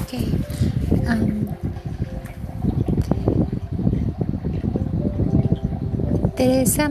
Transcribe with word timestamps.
Okay. 0.00 0.28
Um, 1.06 1.48
Teresa 6.36 6.88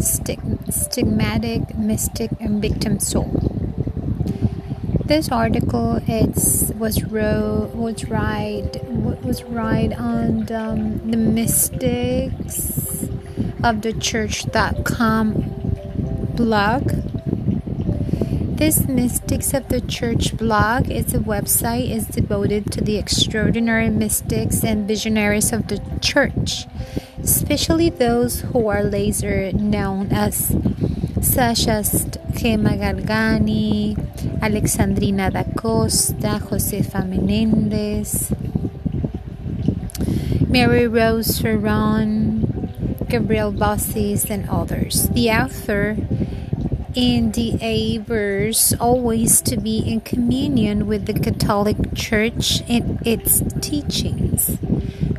stig- 0.00 0.40
stigmatic, 0.68 1.76
mystic, 1.78 2.30
and 2.40 2.60
victim 2.60 2.98
soul. 2.98 3.30
This 5.04 5.30
article 5.30 6.00
it's 6.06 6.70
was 6.74 7.02
wrote 7.04 7.74
was 7.74 8.04
right 8.06 8.68
was 9.24 9.42
right 9.44 9.92
on 9.98 10.50
um, 10.52 11.10
the 11.10 11.16
mystics 11.16 13.08
of 13.62 13.82
the 13.82 13.92
church.com 13.94 15.32
blog. 16.34 17.07
This 18.58 18.88
Mystics 18.88 19.54
of 19.54 19.68
the 19.68 19.80
Church 19.80 20.36
blog 20.36 20.90
is 20.90 21.14
a 21.14 21.20
website 21.20 21.88
is 21.94 22.08
devoted 22.08 22.72
to 22.72 22.80
the 22.80 22.96
extraordinary 22.98 23.88
mystics 23.88 24.64
and 24.64 24.86
visionaries 24.86 25.52
of 25.52 25.68
the 25.68 25.80
church 26.00 26.66
especially 27.22 27.88
those 27.90 28.40
who 28.40 28.66
are 28.68 28.82
later 28.82 29.52
known 29.52 30.10
as 30.10 30.56
such 31.20 31.68
as 31.68 32.06
Gemma 32.34 32.70
Galgani, 32.70 33.94
Alexandrina 34.40 35.30
da 35.30 35.44
Costa, 35.54 36.40
Josefa 36.42 37.06
Menendez, 37.06 38.32
Mary 40.48 40.86
Rose 40.86 41.38
Ferron, 41.40 42.42
Gabrielle 43.08 43.52
Bossis, 43.52 44.30
and 44.30 44.48
others. 44.48 45.08
The 45.10 45.30
author 45.30 45.96
endeavors 46.94 48.74
always 48.80 49.40
to 49.42 49.56
be 49.56 49.78
in 49.78 50.00
communion 50.00 50.86
with 50.86 51.06
the 51.06 51.14
Catholic 51.14 51.76
Church 51.94 52.62
and 52.68 52.98
its 53.06 53.42
teachings. 53.60 54.58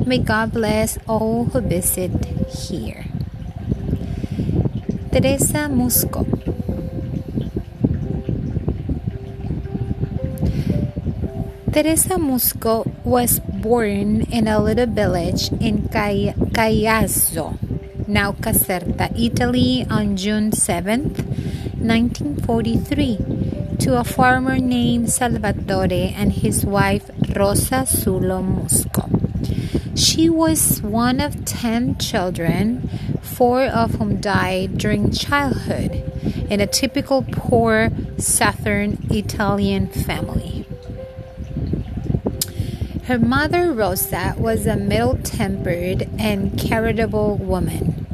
May 0.04 0.18
God 0.18 0.52
bless 0.52 0.98
all 1.06 1.44
who 1.46 1.60
visit 1.60 2.10
here. 2.48 3.06
Teresa 5.12 5.68
Musco. 5.68 6.26
Teresa 11.72 12.18
Musco 12.18 12.84
was 13.04 13.38
born 13.38 14.22
in 14.22 14.48
a 14.48 14.58
little 14.60 14.86
village 14.86 15.52
in 15.60 15.88
Caiazzo, 15.88 17.56
now 18.08 18.32
Caserta, 18.32 19.08
Italy, 19.16 19.86
on 19.88 20.16
June 20.16 20.50
7, 20.50 21.14
1943, 21.80 23.76
to 23.78 23.98
a 23.98 24.04
farmer 24.04 24.58
named 24.58 25.10
Salvatore 25.10 26.12
and 26.14 26.32
his 26.32 26.64
wife 26.64 27.10
Rosa 27.34 27.86
Sulo 27.86 28.42
Musco. 28.42 29.08
She 29.96 30.28
was 30.28 30.82
one 30.82 31.20
of 31.20 31.44
ten 31.44 31.96
children, 31.98 32.88
four 33.22 33.64
of 33.64 33.94
whom 33.94 34.20
died 34.20 34.76
during 34.78 35.10
childhood, 35.10 36.04
in 36.50 36.60
a 36.60 36.66
typical 36.66 37.24
poor 37.30 37.90
southern 38.18 38.98
Italian 39.10 39.86
family. 39.86 40.66
Her 43.04 43.18
mother, 43.18 43.72
Rosa, 43.72 44.34
was 44.36 44.66
a 44.66 44.76
middle 44.76 45.16
tempered 45.16 46.08
and 46.18 46.60
charitable 46.60 47.36
woman 47.38 48.06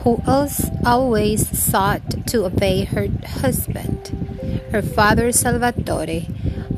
who 0.00 0.22
always 0.84 1.48
sought 1.58 2.15
to 2.26 2.44
obey 2.44 2.84
her 2.84 3.08
husband. 3.24 4.08
Her 4.72 4.82
father, 4.82 5.32
Salvatore, 5.32 6.26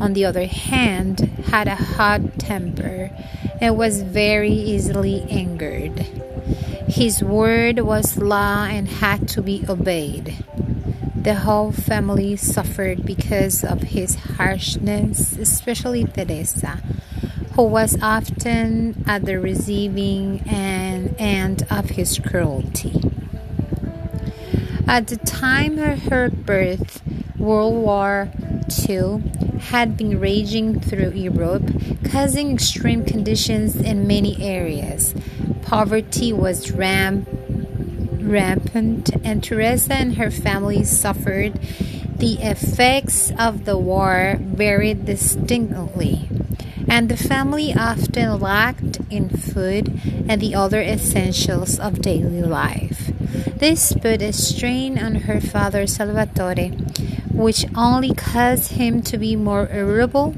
on 0.00 0.12
the 0.12 0.24
other 0.24 0.46
hand, 0.46 1.20
had 1.50 1.66
a 1.68 1.74
hot 1.74 2.38
temper 2.38 3.10
and 3.60 3.76
was 3.76 4.02
very 4.02 4.52
easily 4.52 5.22
angered. 5.30 5.98
His 6.88 7.22
word 7.22 7.80
was 7.80 8.16
law 8.16 8.64
and 8.64 8.88
had 8.88 9.28
to 9.28 9.42
be 9.42 9.64
obeyed. 9.68 10.44
The 11.14 11.34
whole 11.34 11.72
family 11.72 12.36
suffered 12.36 13.04
because 13.04 13.64
of 13.64 13.82
his 13.82 14.14
harshness, 14.14 15.36
especially 15.36 16.04
Teresa, 16.04 16.80
who 17.52 17.64
was 17.64 18.00
often 18.00 19.04
at 19.06 19.24
the 19.24 19.38
receiving 19.40 20.40
end 20.48 21.66
of 21.70 21.90
his 21.90 22.18
cruelty. 22.18 23.07
At 24.88 25.08
the 25.08 25.18
time 25.18 25.78
of 25.78 26.04
her 26.04 26.30
birth, 26.30 27.02
World 27.36 27.74
War 27.74 28.30
II 28.88 29.22
had 29.60 29.98
been 29.98 30.18
raging 30.18 30.80
through 30.80 31.10
Europe, 31.10 31.70
causing 32.10 32.54
extreme 32.54 33.04
conditions 33.04 33.76
in 33.76 34.06
many 34.06 34.42
areas. 34.42 35.14
Poverty 35.60 36.32
was 36.32 36.72
ram- 36.72 37.26
rampant, 38.18 39.10
and 39.22 39.44
Teresa 39.44 39.92
and 39.92 40.16
her 40.16 40.30
family 40.30 40.82
suffered 40.84 41.60
the 42.16 42.38
effects 42.40 43.30
of 43.38 43.66
the 43.66 43.76
war 43.76 44.36
very 44.40 44.94
distinctly. 44.94 46.30
And 46.88 47.10
the 47.10 47.16
family 47.18 47.74
often 47.74 48.40
lacked 48.40 49.00
in 49.10 49.28
food 49.28 50.00
and 50.26 50.40
the 50.40 50.54
other 50.54 50.80
essentials 50.80 51.78
of 51.78 52.00
daily 52.00 52.40
life. 52.40 52.97
This 53.56 53.92
put 53.92 54.22
a 54.22 54.32
strain 54.32 54.98
on 54.98 55.26
her 55.26 55.40
father 55.40 55.86
Salvatore, 55.86 56.70
which 57.32 57.66
only 57.76 58.14
caused 58.14 58.72
him 58.72 59.02
to 59.02 59.18
be 59.18 59.36
more 59.36 59.68
irritable, 59.72 60.34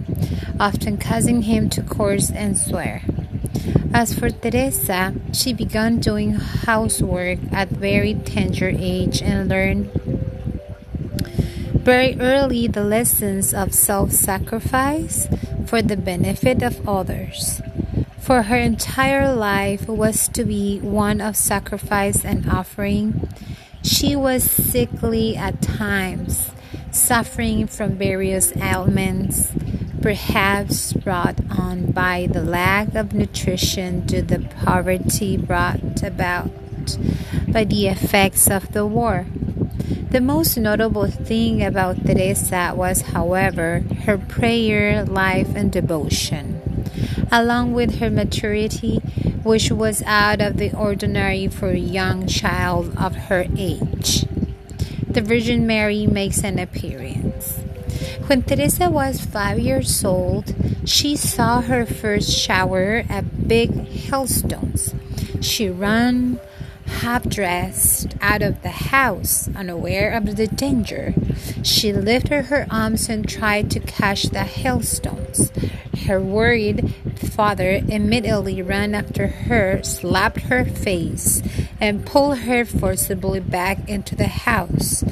often 0.58 0.98
causing 0.98 1.42
him 1.42 1.68
to 1.70 1.82
curse 1.82 2.30
and 2.30 2.56
swear. 2.56 3.02
As 3.92 4.14
for 4.14 4.30
Teresa, 4.30 5.14
she 5.32 5.52
began 5.52 5.98
doing 5.98 6.32
housework 6.34 7.38
at 7.52 7.68
very 7.68 8.14
tender 8.14 8.68
age 8.68 9.20
and 9.22 9.48
learned 9.48 9.90
very 11.80 12.18
early 12.20 12.68
the 12.68 12.84
lessons 12.84 13.52
of 13.52 13.74
self-sacrifice 13.74 15.28
for 15.66 15.82
the 15.82 15.96
benefit 15.96 16.62
of 16.62 16.86
others. 16.88 17.60
For 18.20 18.42
her 18.42 18.56
entire 18.56 19.34
life 19.34 19.88
was 19.88 20.28
to 20.28 20.44
be 20.44 20.78
one 20.78 21.20
of 21.20 21.36
sacrifice 21.36 22.24
and 22.24 22.48
offering. 22.48 23.28
She 23.82 24.14
was 24.14 24.48
sickly 24.48 25.36
at 25.36 25.62
times, 25.62 26.52
suffering 26.90 27.66
from 27.66 27.96
various 27.96 28.54
ailments, 28.56 29.50
perhaps 30.02 30.92
brought 30.92 31.40
on 31.58 31.92
by 31.92 32.28
the 32.30 32.42
lack 32.42 32.94
of 32.94 33.14
nutrition 33.14 34.06
due 34.06 34.20
to 34.20 34.22
the 34.22 34.38
poverty 34.64 35.36
brought 35.36 36.02
about 36.02 36.50
by 37.48 37.64
the 37.64 37.88
effects 37.88 38.50
of 38.50 38.72
the 38.72 38.86
war. 38.86 39.26
The 40.10 40.20
most 40.20 40.56
notable 40.56 41.06
thing 41.06 41.64
about 41.64 42.04
Teresa 42.04 42.72
was, 42.74 43.02
however, 43.02 43.80
her 44.04 44.18
prayer 44.18 45.04
life 45.04 45.54
and 45.54 45.70
devotion, 45.70 46.59
along 47.30 47.72
with 47.72 47.98
her 47.98 48.10
maturity, 48.10 48.96
which 49.42 49.70
was 49.70 50.02
out 50.02 50.40
of 50.40 50.56
the 50.56 50.72
ordinary 50.76 51.48
for 51.48 51.70
a 51.70 51.78
young 51.78 52.26
child 52.26 52.94
of 52.96 53.14
her 53.30 53.46
age. 53.56 54.26
The 55.08 55.22
Virgin 55.22 55.66
Mary 55.66 56.06
makes 56.06 56.44
an 56.44 56.58
appearance. 56.58 57.58
When 58.26 58.42
Teresa 58.42 58.90
was 58.90 59.20
five 59.20 59.58
years 59.58 60.04
old, 60.04 60.54
she 60.84 61.16
saw 61.16 61.60
her 61.62 61.84
first 61.84 62.30
shower 62.30 63.02
at 63.08 63.48
big 63.48 63.88
hailstones. 63.88 64.94
She 65.40 65.68
ran 65.68 66.38
half 66.90 67.24
dressed 67.24 68.14
out 68.20 68.42
of 68.42 68.62
the 68.62 68.70
house, 68.70 69.48
unaware 69.54 70.12
of 70.12 70.36
the 70.36 70.46
danger. 70.46 71.14
She 71.62 71.92
lifted 71.92 72.46
her 72.46 72.66
arms 72.70 73.08
and 73.08 73.28
tried 73.28 73.70
to 73.70 73.80
catch 73.80 74.24
the 74.24 74.44
hailstones. 74.44 75.50
Her 76.06 76.20
worried 76.20 76.94
father 77.16 77.80
immediately 77.88 78.60
ran 78.62 78.94
after 78.94 79.26
her, 79.28 79.82
slapped 79.82 80.42
her 80.42 80.64
face, 80.64 81.42
and 81.80 82.04
pulled 82.04 82.38
her 82.40 82.64
forcibly 82.64 83.40
back 83.40 83.88
into 83.88 84.14
the 84.14 84.28
house. 84.28 85.04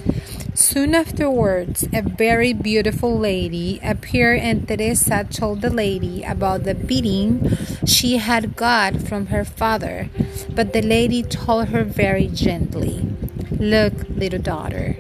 Soon 0.55 0.95
afterwards, 0.95 1.87
a 1.93 2.03
very 2.03 2.53
beautiful 2.53 3.17
lady 3.17 3.79
appeared, 3.83 4.41
and 4.41 4.67
Teresa 4.67 5.25
told 5.31 5.63
the 5.63 5.71
lady 5.71 6.25
about 6.25 6.65
the 6.65 6.75
beating 6.75 7.57
she 7.89 8.19
had 8.19 8.55
got 8.55 8.97
from 8.97 9.27
her 9.27 9.45
father. 9.45 10.09
But 10.51 10.73
the 10.73 10.83
lady 10.83 11.23
told 11.23 11.69
her 11.69 11.85
very 11.85 12.27
gently, 12.27 13.07
Look, 13.51 14.09
little 14.09 14.41
daughter, 14.41 14.97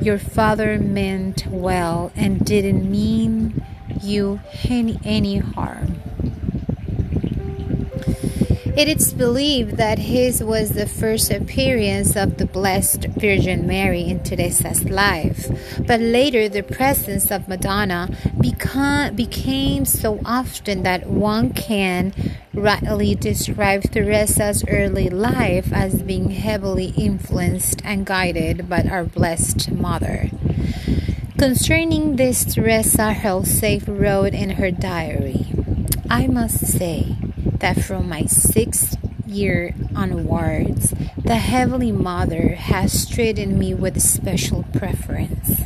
your 0.00 0.18
father 0.18 0.78
meant 0.78 1.46
well 1.46 2.12
and 2.14 2.44
didn't 2.44 2.90
mean 2.90 3.64
you 4.02 4.40
any, 4.68 4.98
any 5.04 5.38
harm. 5.38 6.00
It 8.76 8.88
is 8.88 9.14
believed 9.14 9.78
that 9.78 9.98
his 9.98 10.44
was 10.44 10.72
the 10.72 10.86
first 10.86 11.30
appearance 11.30 12.14
of 12.14 12.36
the 12.36 12.44
Blessed 12.44 13.06
Virgin 13.06 13.66
Mary 13.66 14.02
in 14.02 14.22
Teresa's 14.22 14.84
life, 14.84 15.48
but 15.86 15.98
later 15.98 16.46
the 16.46 16.62
presence 16.62 17.30
of 17.30 17.48
Madonna 17.48 18.14
became, 18.38 19.16
became 19.16 19.86
so 19.86 20.20
often 20.26 20.82
that 20.82 21.06
one 21.06 21.54
can 21.54 22.12
rightly 22.52 23.14
describe 23.14 23.84
Teresa's 23.84 24.62
early 24.68 25.08
life 25.08 25.72
as 25.72 26.02
being 26.02 26.32
heavily 26.32 26.92
influenced 26.98 27.80
and 27.82 28.04
guided 28.04 28.68
by 28.68 28.82
our 28.82 29.04
Blessed 29.04 29.70
Mother. 29.70 30.28
Concerning 31.38 32.16
this, 32.16 32.44
Teresa 32.44 33.14
herself 33.14 33.84
wrote 33.88 34.34
in 34.34 34.50
her 34.50 34.70
diary 34.70 35.46
I 36.08 36.28
must 36.28 36.64
say, 36.64 37.15
that 37.60 37.82
from 37.82 38.08
my 38.08 38.24
sixth 38.24 38.98
year 39.26 39.74
onwards, 39.94 40.94
the 41.22 41.36
Heavenly 41.36 41.92
Mother 41.92 42.54
has 42.54 43.08
treated 43.08 43.48
me 43.48 43.74
with 43.74 44.00
special 44.00 44.64
preference. 44.72 45.62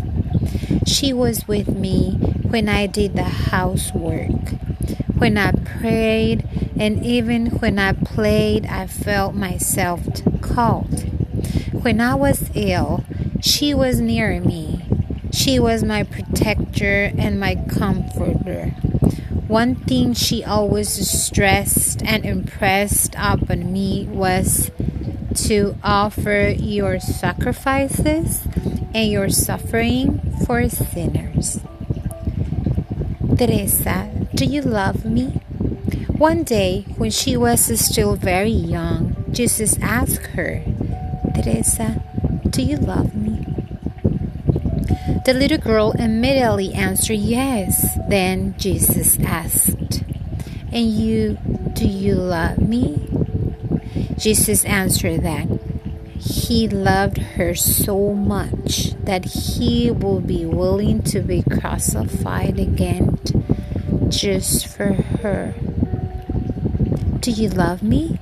She 0.87 1.13
was 1.13 1.47
with 1.47 1.69
me 1.69 2.13
when 2.43 2.69
I 2.69 2.87
did 2.87 3.15
the 3.15 3.25
housework, 3.25 4.51
when 5.17 5.37
I 5.37 5.53
prayed, 5.53 6.49
and 6.79 7.05
even 7.05 7.47
when 7.59 7.79
I 7.79 7.93
played, 7.93 8.67
I 8.67 8.87
felt 8.87 9.35
myself 9.35 10.01
called. 10.41 11.05
When 11.73 12.01
I 12.01 12.15
was 12.15 12.51
ill, 12.55 13.05
she 13.41 13.75
was 13.75 14.01
near 14.01 14.41
me. 14.41 14.85
She 15.33 15.59
was 15.61 15.85
my 15.85 16.03
protector 16.03 17.13
and 17.17 17.39
my 17.39 17.55
comforter. 17.69 18.75
One 19.51 19.75
thing 19.75 20.15
she 20.15 20.45
always 20.45 21.11
stressed 21.11 22.05
and 22.05 22.25
impressed 22.25 23.17
upon 23.19 23.73
me 23.73 24.07
was 24.07 24.71
to 25.47 25.77
offer 25.83 26.55
your 26.57 27.01
sacrifices 27.01 28.47
and 28.95 29.11
your 29.11 29.29
suffering 29.29 30.21
for 30.47 30.69
sinners. 30.69 31.59
Teresa, 33.37 34.09
do 34.37 34.45
you 34.45 34.63
love 34.63 35.05
me? 35.05 35.41
One 36.17 36.45
day, 36.45 36.87
when 36.97 37.11
she 37.11 37.37
was 37.37 37.77
still 37.85 38.15
very 38.15 38.51
young, 38.51 39.17
Jesus 39.33 39.77
asked 39.83 40.27
her, 40.39 40.63
Teresa, 41.35 42.01
do 42.49 42.63
you 42.63 42.77
love 42.77 43.17
me? 43.17 43.40
The 45.31 45.39
little 45.39 45.59
girl 45.59 45.93
immediately 45.93 46.75
answered 46.75 47.21
yes. 47.21 47.97
Then 48.09 48.57
Jesus 48.59 49.17
asked, 49.21 50.03
And 50.73 50.91
you, 50.91 51.39
do 51.73 51.87
you 51.87 52.17
love 52.17 52.59
me? 52.59 53.09
Jesus 54.19 54.65
answered 54.65 55.23
that 55.23 55.47
he 56.19 56.67
loved 56.67 57.19
her 57.19 57.55
so 57.55 58.13
much 58.13 58.95
that 59.05 59.25
he 59.25 59.93
would 59.93 60.27
be 60.27 60.45
willing 60.47 61.01
to 61.05 61.21
be 61.21 61.45
crucified 61.45 62.59
again 62.59 63.17
just 64.09 64.67
for 64.67 64.95
her. 64.95 65.55
Do 67.21 67.31
you 67.31 67.51
love 67.51 67.85
me? 67.85 68.19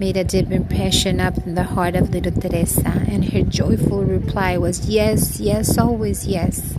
Made 0.00 0.16
a 0.16 0.24
deep 0.24 0.50
impression 0.50 1.20
up 1.20 1.36
in 1.46 1.54
the 1.54 1.62
heart 1.62 1.94
of 1.94 2.08
little 2.08 2.32
Teresa, 2.32 3.04
and 3.06 3.32
her 3.34 3.42
joyful 3.42 4.02
reply 4.02 4.56
was 4.56 4.88
yes, 4.88 5.38
yes, 5.38 5.76
always 5.76 6.26
yes. 6.26 6.74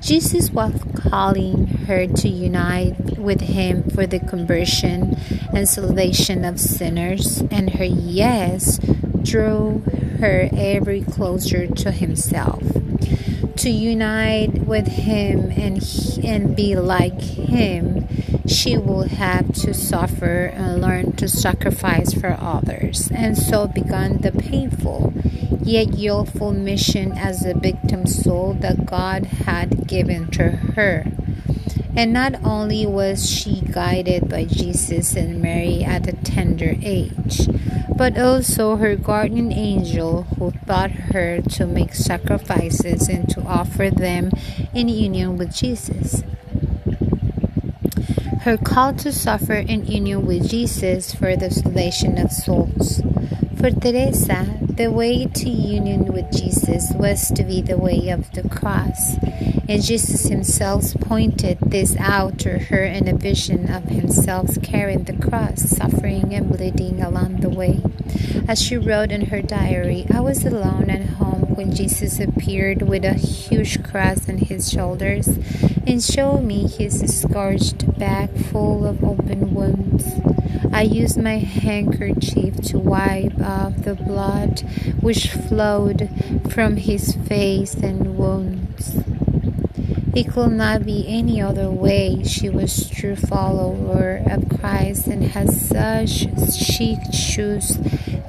Jesus 0.00 0.50
was 0.50 0.74
calling 0.96 1.68
her 1.86 2.08
to 2.08 2.28
unite 2.28 3.16
with 3.20 3.40
him 3.40 3.88
for 3.90 4.04
the 4.04 4.18
conversion 4.18 5.16
and 5.52 5.68
salvation 5.68 6.44
of 6.44 6.58
sinners, 6.58 7.40
and 7.52 7.74
her 7.74 7.84
yes 7.84 8.80
drew 9.22 9.84
her 10.18 10.50
ever 10.52 11.02
closer 11.02 11.68
to 11.68 11.92
himself. 11.92 12.64
To 13.58 13.70
unite 13.70 14.66
with 14.66 14.88
him 14.88 15.52
and, 15.52 15.80
and 16.24 16.56
be 16.56 16.74
like 16.74 17.20
him 17.20 17.93
she 18.46 18.76
will 18.76 19.08
have 19.08 19.52
to 19.52 19.72
suffer 19.72 20.46
and 20.46 20.80
learn 20.80 21.12
to 21.12 21.28
sacrifice 21.28 22.12
for 22.12 22.36
others, 22.40 23.10
and 23.14 23.36
so 23.36 23.66
began 23.66 24.18
the 24.18 24.32
painful 24.32 25.12
yet 25.62 25.90
joyful 25.96 26.52
mission 26.52 27.12
as 27.12 27.44
a 27.44 27.54
victim 27.54 28.06
soul 28.06 28.52
that 28.54 28.84
God 28.84 29.24
had 29.24 29.86
given 29.86 30.30
to 30.32 30.50
her. 30.50 31.06
And 31.96 32.12
not 32.12 32.34
only 32.44 32.86
was 32.86 33.30
she 33.30 33.60
guided 33.60 34.28
by 34.28 34.44
Jesus 34.44 35.14
and 35.14 35.40
Mary 35.40 35.84
at 35.84 36.08
a 36.08 36.12
tender 36.12 36.74
age, 36.82 37.48
but 37.96 38.18
also 38.18 38.76
her 38.76 38.96
guardian 38.96 39.52
angel 39.52 40.24
who 40.36 40.52
taught 40.66 40.90
her 40.90 41.40
to 41.40 41.66
make 41.66 41.94
sacrifices 41.94 43.08
and 43.08 43.28
to 43.30 43.40
offer 43.42 43.90
them 43.90 44.32
in 44.74 44.88
union 44.88 45.38
with 45.38 45.54
Jesus. 45.54 46.24
Her 48.44 48.58
call 48.58 48.92
to 48.96 49.10
suffer 49.10 49.54
in 49.54 49.86
union 49.86 50.26
with 50.26 50.50
Jesus 50.50 51.14
for 51.14 51.34
the 51.34 51.50
salvation 51.50 52.18
of 52.18 52.30
souls. 52.30 53.00
For 53.56 53.70
Teresa, 53.70 54.44
the 54.68 54.92
way 54.92 55.24
to 55.24 55.48
union 55.48 56.12
with 56.12 56.30
Jesus 56.30 56.92
was 56.92 57.32
to 57.32 57.42
be 57.42 57.62
the 57.62 57.78
way 57.78 58.10
of 58.10 58.30
the 58.32 58.46
cross, 58.46 59.16
and 59.68 59.82
Jesus 59.82 60.28
himself 60.28 60.94
pointed 61.00 61.58
this 61.60 61.96
out 61.96 62.38
to 62.40 62.58
her 62.58 62.84
in 62.84 63.08
a 63.08 63.16
vision 63.16 63.72
of 63.72 63.84
himself 63.84 64.60
carrying 64.62 65.04
the 65.04 65.14
cross, 65.14 65.62
suffering 65.62 66.34
and 66.34 66.48
bleeding 66.48 67.02
along 67.02 67.40
the 67.40 67.48
way. 67.48 67.80
As 68.46 68.60
she 68.60 68.76
wrote 68.76 69.10
in 69.10 69.26
her 69.26 69.40
diary, 69.40 70.06
I 70.12 70.20
was 70.20 70.44
alone 70.44 70.90
at 70.90 71.06
home 71.16 71.54
when 71.54 71.74
Jesus 71.74 72.20
appeared 72.20 72.82
with 72.82 73.04
a 73.04 73.14
huge 73.14 73.82
cross 73.82 74.28
on 74.28 74.38
his 74.38 74.70
shoulders 74.70 75.28
and 75.86 76.02
showed 76.02 76.42
me 76.42 76.68
his 76.68 77.00
scorched 77.20 77.98
back 77.98 78.30
full 78.34 78.86
of 78.86 79.02
open 79.02 79.54
wounds. 79.54 80.06
I 80.72 80.82
used 80.82 81.16
my 81.16 81.38
handkerchief 81.38 82.60
to 82.62 82.78
wipe 82.78 83.40
off 83.40 83.76
the 83.84 83.94
blood 83.94 84.60
which 85.00 85.28
flowed 85.30 86.10
from 86.50 86.76
his 86.76 87.14
face 87.14 87.74
and 87.74 88.18
wounds. 88.18 89.13
It 90.16 90.30
could 90.30 90.52
not 90.52 90.86
be 90.86 91.04
any 91.08 91.42
other 91.42 91.68
way. 91.68 92.22
She 92.22 92.48
was 92.48 92.88
true 92.88 93.16
follower 93.16 94.22
of 94.24 94.48
Christ, 94.48 95.08
and 95.08 95.24
as 95.34 95.68
such, 95.68 96.28
she 96.54 96.96
chose 97.12 97.78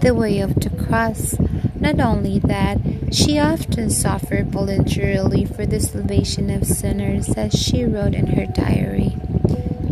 the 0.02 0.16
way 0.16 0.40
of 0.40 0.56
the 0.56 0.72
cross. 0.72 1.36
Not 1.80 2.00
only 2.00 2.40
that, 2.40 2.80
she 3.12 3.38
often 3.38 3.92
suffered 3.92 4.48
voluntarily 4.48 5.46
for 5.46 5.68
the 5.68 5.80
salvation 5.80 6.50
of 6.50 6.66
sinners, 6.66 7.30
as 7.36 7.54
she 7.54 7.86
wrote 7.86 8.16
in 8.16 8.28
her 8.28 8.48
diary. 8.48 9.16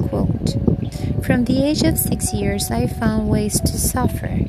Quote, 0.10 0.58
From 1.24 1.46
the 1.46 1.64
age 1.64 1.84
of 1.84 2.00
six 2.00 2.34
years, 2.34 2.72
I 2.72 2.88
found 2.88 3.30
ways 3.30 3.62
to 3.62 3.78
suffer. 3.78 4.40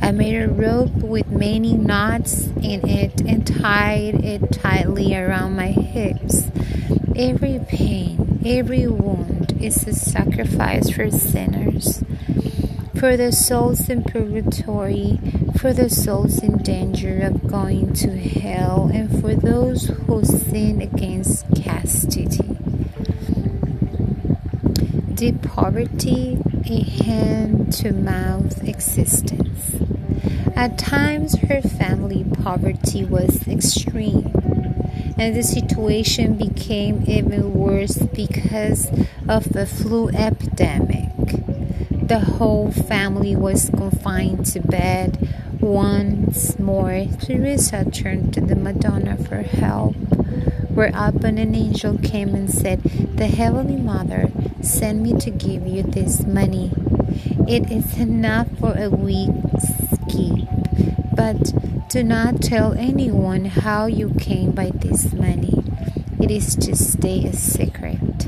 I 0.00 0.10
made 0.10 0.40
a 0.40 0.48
rope 0.48 0.94
with 0.94 1.30
many 1.30 1.74
knots 1.74 2.46
in 2.62 2.88
it 2.88 3.20
and 3.20 3.46
tied 3.46 4.24
it 4.24 4.52
tightly 4.52 5.14
around 5.14 5.54
my 5.54 5.68
hips. 5.68 6.44
Every 7.16 7.60
pain, 7.68 8.40
every 8.44 8.86
wound 8.86 9.62
is 9.62 9.86
a 9.86 9.92
sacrifice 9.92 10.90
for 10.90 11.10
sinners 11.10 12.02
for 13.04 13.18
the 13.18 13.30
souls 13.30 13.90
in 13.90 14.02
purgatory, 14.02 15.20
for 15.58 15.74
the 15.74 15.90
souls 15.90 16.42
in 16.42 16.56
danger 16.56 17.20
of 17.20 17.46
going 17.46 17.92
to 17.92 18.16
hell, 18.16 18.90
and 18.94 19.20
for 19.20 19.34
those 19.34 19.88
who 19.88 20.24
sin 20.24 20.80
against 20.80 21.44
chastity. 21.62 22.56
Deep 25.12 25.42
poverty, 25.42 26.38
a 26.64 26.82
hand 27.04 27.74
to 27.74 27.92
mouth 27.92 28.66
existence. 28.66 29.76
At 30.56 30.78
times, 30.78 31.36
her 31.40 31.60
family 31.60 32.24
poverty 32.42 33.04
was 33.04 33.46
extreme, 33.46 34.32
and 35.16 35.36
the 35.36 35.42
situation 35.42 36.34
became 36.34 37.04
even 37.06 37.54
worse 37.54 37.96
because 37.96 38.90
of 39.28 39.52
the 39.52 39.66
flu 39.66 40.08
epidemic. 40.10 41.10
The 41.90 42.20
whole 42.20 42.70
family 42.70 43.34
was 43.34 43.70
confined 43.70 44.46
to 44.46 44.60
bed. 44.60 45.28
Once 45.60 46.58
more, 46.58 47.06
Teresa 47.20 47.84
turned 47.90 48.34
to 48.34 48.40
the 48.40 48.56
Madonna 48.56 49.16
for 49.16 49.42
help. 49.42 49.94
Whereupon 50.74 51.38
an 51.38 51.54
angel 51.54 51.98
came 51.98 52.34
and 52.34 52.50
said, 52.50 52.82
The 52.82 53.28
Heavenly 53.28 53.76
Mother 53.76 54.30
sent 54.60 55.00
me 55.00 55.14
to 55.20 55.30
give 55.30 55.66
you 55.66 55.82
this 55.82 56.24
money. 56.24 56.72
It 57.48 57.70
is 57.70 57.96
enough 57.98 58.48
for 58.58 58.76
a 58.76 58.90
week's 58.90 59.66
keep, 60.08 60.48
but 61.14 61.52
do 61.88 62.02
not 62.02 62.42
tell 62.42 62.72
anyone 62.72 63.44
how 63.44 63.86
you 63.86 64.10
came 64.18 64.50
by 64.52 64.70
this 64.74 65.12
money. 65.12 65.62
It 66.20 66.30
is 66.30 66.56
to 66.56 66.74
stay 66.74 67.24
a 67.24 67.32
secret. 67.32 68.24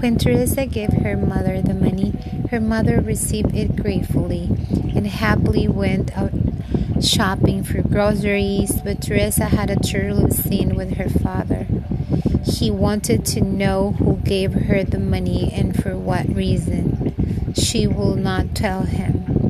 When 0.00 0.18
Teresa 0.18 0.66
gave 0.66 0.92
her 0.92 1.16
mother 1.16 1.62
the 1.62 1.74
money, 1.74 2.12
her 2.50 2.60
mother 2.60 3.00
received 3.00 3.54
it 3.54 3.76
gratefully 3.76 4.48
and 4.94 5.06
happily 5.06 5.68
went 5.68 6.16
out 6.16 6.32
shopping 7.00 7.62
for 7.62 7.82
groceries. 7.82 8.80
But 8.82 9.02
Teresa 9.02 9.44
had 9.44 9.70
a 9.70 9.76
terrible 9.76 10.30
scene 10.30 10.74
with 10.74 10.96
her 10.96 11.08
father. 11.08 11.66
He 12.44 12.70
wanted 12.70 13.24
to 13.26 13.40
know 13.40 13.92
who 13.92 14.16
gave 14.16 14.52
her 14.52 14.84
the 14.84 14.98
money 14.98 15.52
and 15.52 15.80
for 15.80 15.96
what 15.96 16.28
reason. 16.34 17.52
She 17.54 17.86
will 17.86 18.16
not 18.16 18.54
tell 18.54 18.82
him 18.82 19.43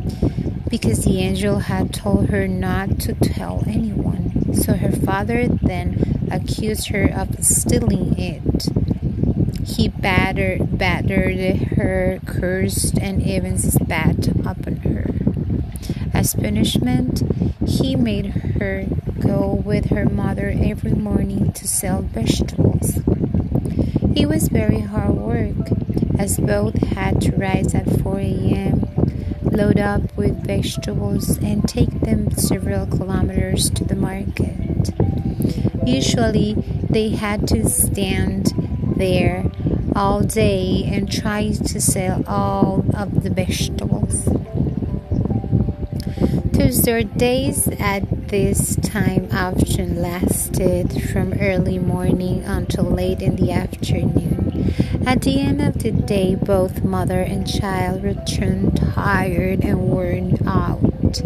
because 0.81 1.05
the 1.05 1.21
angel 1.21 1.61
had 1.61 1.95
told 1.95 2.31
her 2.31 2.49
not 2.49 2.99
to 2.99 3.13
tell 3.15 3.63
anyone. 3.65 4.53
So 4.53 4.75
her 4.75 4.91
father 4.91 5.47
then 5.47 6.27
accused 6.33 6.89
her 6.89 7.05
of 7.05 7.45
stealing 7.45 8.19
it. 8.19 8.67
He 9.65 9.87
battered, 9.87 10.77
battered 10.77 11.69
her, 11.77 12.19
cursed, 12.27 12.99
and 12.99 13.23
even 13.23 13.57
spat 13.57 14.27
upon 14.27 14.79
her. 14.79 15.15
As 16.13 16.35
punishment, 16.35 17.23
he 17.65 17.95
made 17.95 18.27
her 18.59 18.87
go 19.21 19.55
with 19.55 19.91
her 19.91 20.07
mother 20.07 20.53
every 20.59 20.95
morning 20.95 21.53
to 21.53 21.69
sell 21.69 22.03
vegetables. 22.03 22.97
It 24.17 24.29
was 24.29 24.49
very 24.49 24.81
hard 24.81 25.15
work, 25.15 25.69
as 26.19 26.41
both 26.41 26.79
had 26.79 27.21
to 27.21 27.37
rise 27.37 27.77
at 27.77 27.89
4 28.03 28.19
a.m., 28.19 29.04
load 29.55 29.79
up 29.79 30.17
with 30.17 30.45
vegetables, 30.45 31.39
and 31.39 31.67
take 31.69 32.01
them 32.01 32.31
several 32.33 32.87
kilometers 32.87 33.71
to 33.71 33.85
the 33.85 33.97
market. 33.97 34.91
Usually, 35.87 36.55
they 36.91 37.11
had 37.11 37.47
to 37.49 37.69
stand 37.69 38.53
there 38.97 39.51
all 39.95 40.23
day 40.23 40.83
and 40.93 41.11
try 41.11 41.53
to 41.53 41.81
sell 41.81 42.25
all 42.27 42.85
of 42.95 43.23
the 43.23 43.31
vegetables. 43.31 44.29
Tuesday 46.53 47.05
days 47.05 47.69
at 47.79 48.29
this 48.29 48.77
time 48.77 49.29
often 49.33 50.01
lasted 50.01 51.03
from 51.13 51.35
early 51.35 51.79
morning 51.79 52.43
until 52.45 52.85
late 52.85 53.21
in 53.21 53.37
the 53.37 53.53
afternoon. 53.53 54.34
At 55.07 55.21
the 55.23 55.41
end 55.41 55.61
of 55.61 55.79
the 55.81 55.93
day, 55.93 56.35
both 56.35 56.83
mother 56.83 57.21
and 57.21 57.47
child 57.47 58.03
returned 58.03 58.77
tired 58.77 59.63
and 59.63 59.81
worn 59.81 60.39
out. 60.49 61.21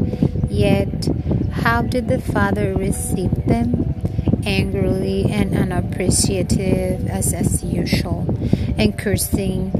Yet, 0.49 1.09
how 1.53 1.83
did 1.83 2.09
the 2.09 2.21
father 2.21 2.75
receive 2.75 3.47
them? 3.47 3.95
Angrily 4.45 5.27
and 5.31 5.57
unappreciative 5.57 7.07
as, 7.09 7.33
as 7.33 7.63
usual, 7.63 8.27
and 8.77 8.99
cursing 8.99 9.73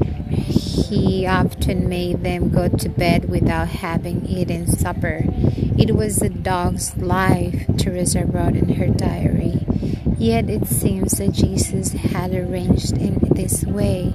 he 0.89 1.27
often 1.27 1.87
made 1.87 2.23
them 2.23 2.49
go 2.49 2.67
to 2.67 2.89
bed 2.89 3.29
without 3.29 3.67
having 3.67 4.25
eaten 4.25 4.65
supper. 4.65 5.23
It 5.77 5.95
was 5.95 6.21
a 6.21 6.29
dog's 6.29 6.97
life, 6.97 7.65
Teresa 7.77 8.25
wrote 8.25 8.55
in 8.55 8.69
her 8.75 8.87
diary. 8.87 9.65
Yet 10.19 10.49
it 10.49 10.67
seems 10.67 11.17
that 11.17 11.31
Jesus 11.31 11.93
had 11.93 12.33
arranged 12.33 12.91
in 12.97 13.19
this 13.31 13.63
way, 13.63 14.13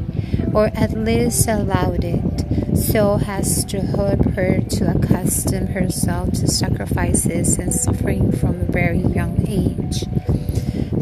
or 0.53 0.67
at 0.75 0.93
least 0.93 1.49
allowed 1.49 2.05
it, 2.05 2.77
so 2.77 3.19
as 3.27 3.65
to 3.65 3.81
help 3.81 4.23
her 4.35 4.61
to 4.61 4.91
accustom 4.95 5.69
herself 5.69 6.33
to 6.33 6.47
sacrifices 6.47 7.57
and 7.57 7.73
suffering 7.73 8.33
from 8.33 8.61
a 8.61 8.65
very 8.65 8.99
young 8.99 9.47
age. 9.49 10.03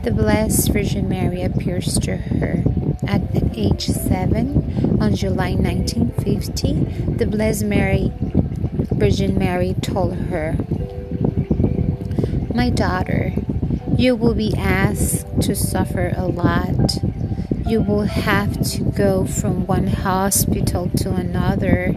The 0.05 0.13
Blessed 0.15 0.71
Virgin 0.73 1.09
Mary 1.09 1.43
appears 1.43 1.99
to 1.99 2.17
her 2.17 2.63
at 3.05 3.23
age 3.57 3.89
7 3.89 4.99
on 5.01 5.17
July 5.17 5.55
1950. 5.55 7.17
The 7.17 7.27
Blessed 7.27 7.65
Mary 7.65 8.13
Virgin 8.93 9.37
Mary 9.37 9.75
told 9.83 10.15
her, 10.15 10.57
My 12.55 12.71
daughter, 12.71 13.35
you 14.03 14.17
will 14.17 14.35
be 14.35 14.53
asked 14.57 15.25
to 15.41 15.55
suffer 15.55 16.13
a 16.17 16.27
lot. 16.27 16.99
You 17.69 17.81
will 17.81 18.03
have 18.03 18.61
to 18.71 18.83
go 18.83 19.25
from 19.25 19.65
one 19.65 19.87
hospital 19.87 20.91
to 20.97 21.15
another, 21.15 21.95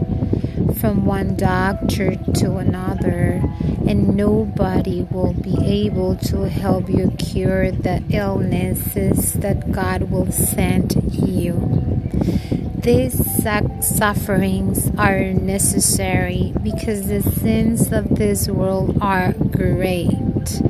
from 0.78 1.04
one 1.04 1.34
doctor 1.34 2.14
to 2.14 2.58
another, 2.58 3.42
and 3.88 4.16
nobody 4.16 5.02
will 5.02 5.32
be 5.32 5.56
able 5.64 6.14
to 6.30 6.48
help 6.48 6.88
you 6.88 7.10
cure 7.18 7.72
the 7.72 8.04
illnesses 8.10 9.32
that 9.32 9.72
God 9.72 10.08
will 10.08 10.30
send 10.30 11.12
you. 11.12 11.54
These 12.76 13.18
sufferings 13.80 14.92
are 14.96 15.32
necessary 15.32 16.52
because 16.62 17.08
the 17.08 17.22
sins 17.22 17.90
of 17.90 18.14
this 18.14 18.46
world 18.46 18.96
are 19.00 19.32
great. 19.32 20.62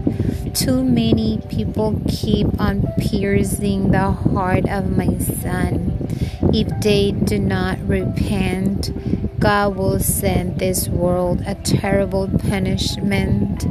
Too 0.56 0.82
many 0.82 1.38
people 1.50 2.00
keep 2.08 2.58
on 2.58 2.88
piercing 2.98 3.90
the 3.90 4.10
heart 4.10 4.66
of 4.66 4.96
my 4.96 5.18
son. 5.18 6.08
If 6.50 6.80
they 6.80 7.12
do 7.12 7.38
not 7.38 7.78
repent, 7.86 8.90
God 9.38 9.76
will 9.76 10.00
send 10.00 10.58
this 10.58 10.88
world 10.88 11.42
a 11.46 11.56
terrible 11.56 12.26
punishment 12.26 13.64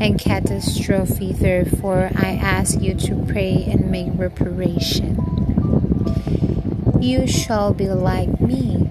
and 0.00 0.18
catastrophe. 0.18 1.32
Therefore, 1.34 2.10
I 2.16 2.32
ask 2.32 2.80
you 2.80 2.94
to 2.94 3.24
pray 3.28 3.64
and 3.70 3.88
make 3.88 4.08
reparation. 4.16 5.16
You 7.00 7.28
shall 7.28 7.72
be 7.72 7.88
like 7.88 8.40
me, 8.40 8.88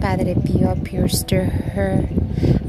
Padre 0.00 0.34
Pio 0.34 0.72
appears 0.72 1.22
to 1.24 1.44
her. 1.44 2.08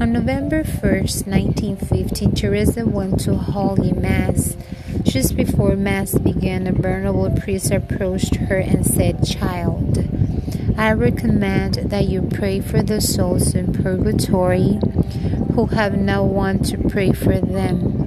On 0.00 0.12
November 0.12 0.64
1st, 0.64 1.26
1915, 1.26 2.34
Teresa 2.34 2.86
went 2.86 3.20
to 3.20 3.34
Holy 3.34 3.92
Mass. 3.92 4.56
Just 5.02 5.36
before 5.36 5.76
Mass 5.76 6.16
began, 6.18 6.66
a 6.66 6.72
venerable 6.72 7.30
priest 7.30 7.70
approached 7.70 8.36
her 8.36 8.58
and 8.58 8.84
said, 8.84 9.26
Child, 9.26 10.08
I 10.76 10.92
recommend 10.92 11.74
that 11.90 12.08
you 12.08 12.22
pray 12.22 12.60
for 12.60 12.82
the 12.82 13.00
souls 13.00 13.54
in 13.54 13.72
purgatory 13.72 14.78
who 15.54 15.66
have 15.66 15.96
no 15.98 16.24
one 16.24 16.60
to 16.64 16.78
pray 16.78 17.12
for 17.12 17.40
them. 17.40 18.00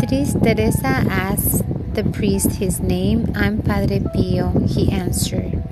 Teresa 0.00 0.86
asked 0.86 1.64
the 1.94 2.04
priest 2.04 2.56
his 2.56 2.78
name. 2.78 3.32
I'm 3.34 3.62
Padre 3.62 4.00
Pio, 4.14 4.60
he 4.66 4.92
answered. 4.92 5.65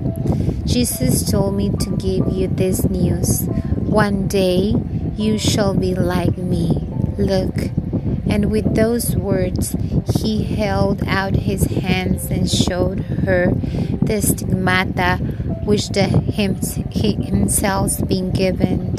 Jesus 0.65 1.29
told 1.29 1.55
me 1.55 1.69
to 1.69 1.89
give 1.91 2.27
you 2.31 2.47
this 2.47 2.83
news. 2.89 3.43
One 3.75 4.27
day 4.27 4.73
you 5.15 5.37
shall 5.37 5.73
be 5.73 5.95
like 5.95 6.37
me. 6.37 6.87
Look, 7.17 7.55
and 8.27 8.51
with 8.51 8.75
those 8.75 9.15
words, 9.15 9.75
he 10.17 10.43
held 10.43 11.03
out 11.07 11.35
his 11.35 11.63
hands 11.65 12.25
and 12.25 12.49
showed 12.49 12.99
her 12.99 13.51
the 14.01 14.21
stigmata 14.21 15.17
which 15.65 15.89
the 15.89 16.03
him, 16.03 16.59
he 16.91 17.13
himself 17.13 18.05
been 18.07 18.31
given. 18.31 18.95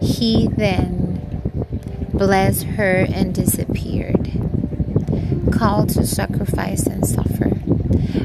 He 0.00 0.48
then 0.48 1.20
blessed 2.12 2.64
her 2.64 3.06
and 3.12 3.34
disappeared, 3.34 4.32
called 5.52 5.90
to 5.90 6.06
sacrifice 6.06 6.86
and 6.86 7.06
suffer. 7.06 7.51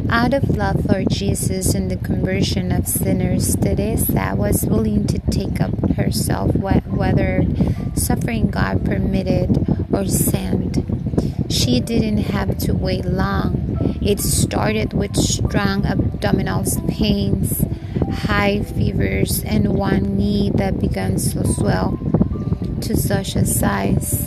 Out 0.09 0.33
of 0.33 0.55
love 0.55 0.85
for 0.85 1.03
Jesus 1.03 1.73
and 1.73 1.91
the 1.91 1.97
conversion 1.97 2.71
of 2.71 2.87
sinners, 2.87 3.57
Teresa 3.57 4.33
was 4.37 4.65
willing 4.65 5.05
to 5.07 5.19
take 5.19 5.59
up 5.59 5.91
herself 5.91 6.55
whether 6.55 7.43
suffering 7.93 8.47
God 8.47 8.85
permitted 8.85 9.67
or 9.91 10.05
sent. 10.05 10.77
She 11.51 11.81
didn't 11.81 12.19
have 12.19 12.57
to 12.59 12.73
wait 12.73 13.03
long. 13.03 13.97
It 14.01 14.21
started 14.21 14.93
with 14.93 15.17
strong 15.17 15.85
abdominal 15.85 16.63
pains, 16.87 17.65
high 18.09 18.61
fevers, 18.63 19.43
and 19.43 19.75
one 19.75 20.15
knee 20.15 20.51
that 20.55 20.79
began 20.79 21.15
to 21.15 21.45
swell 21.45 21.99
to 22.81 22.95
such 22.95 23.35
a 23.35 23.45
size 23.45 24.25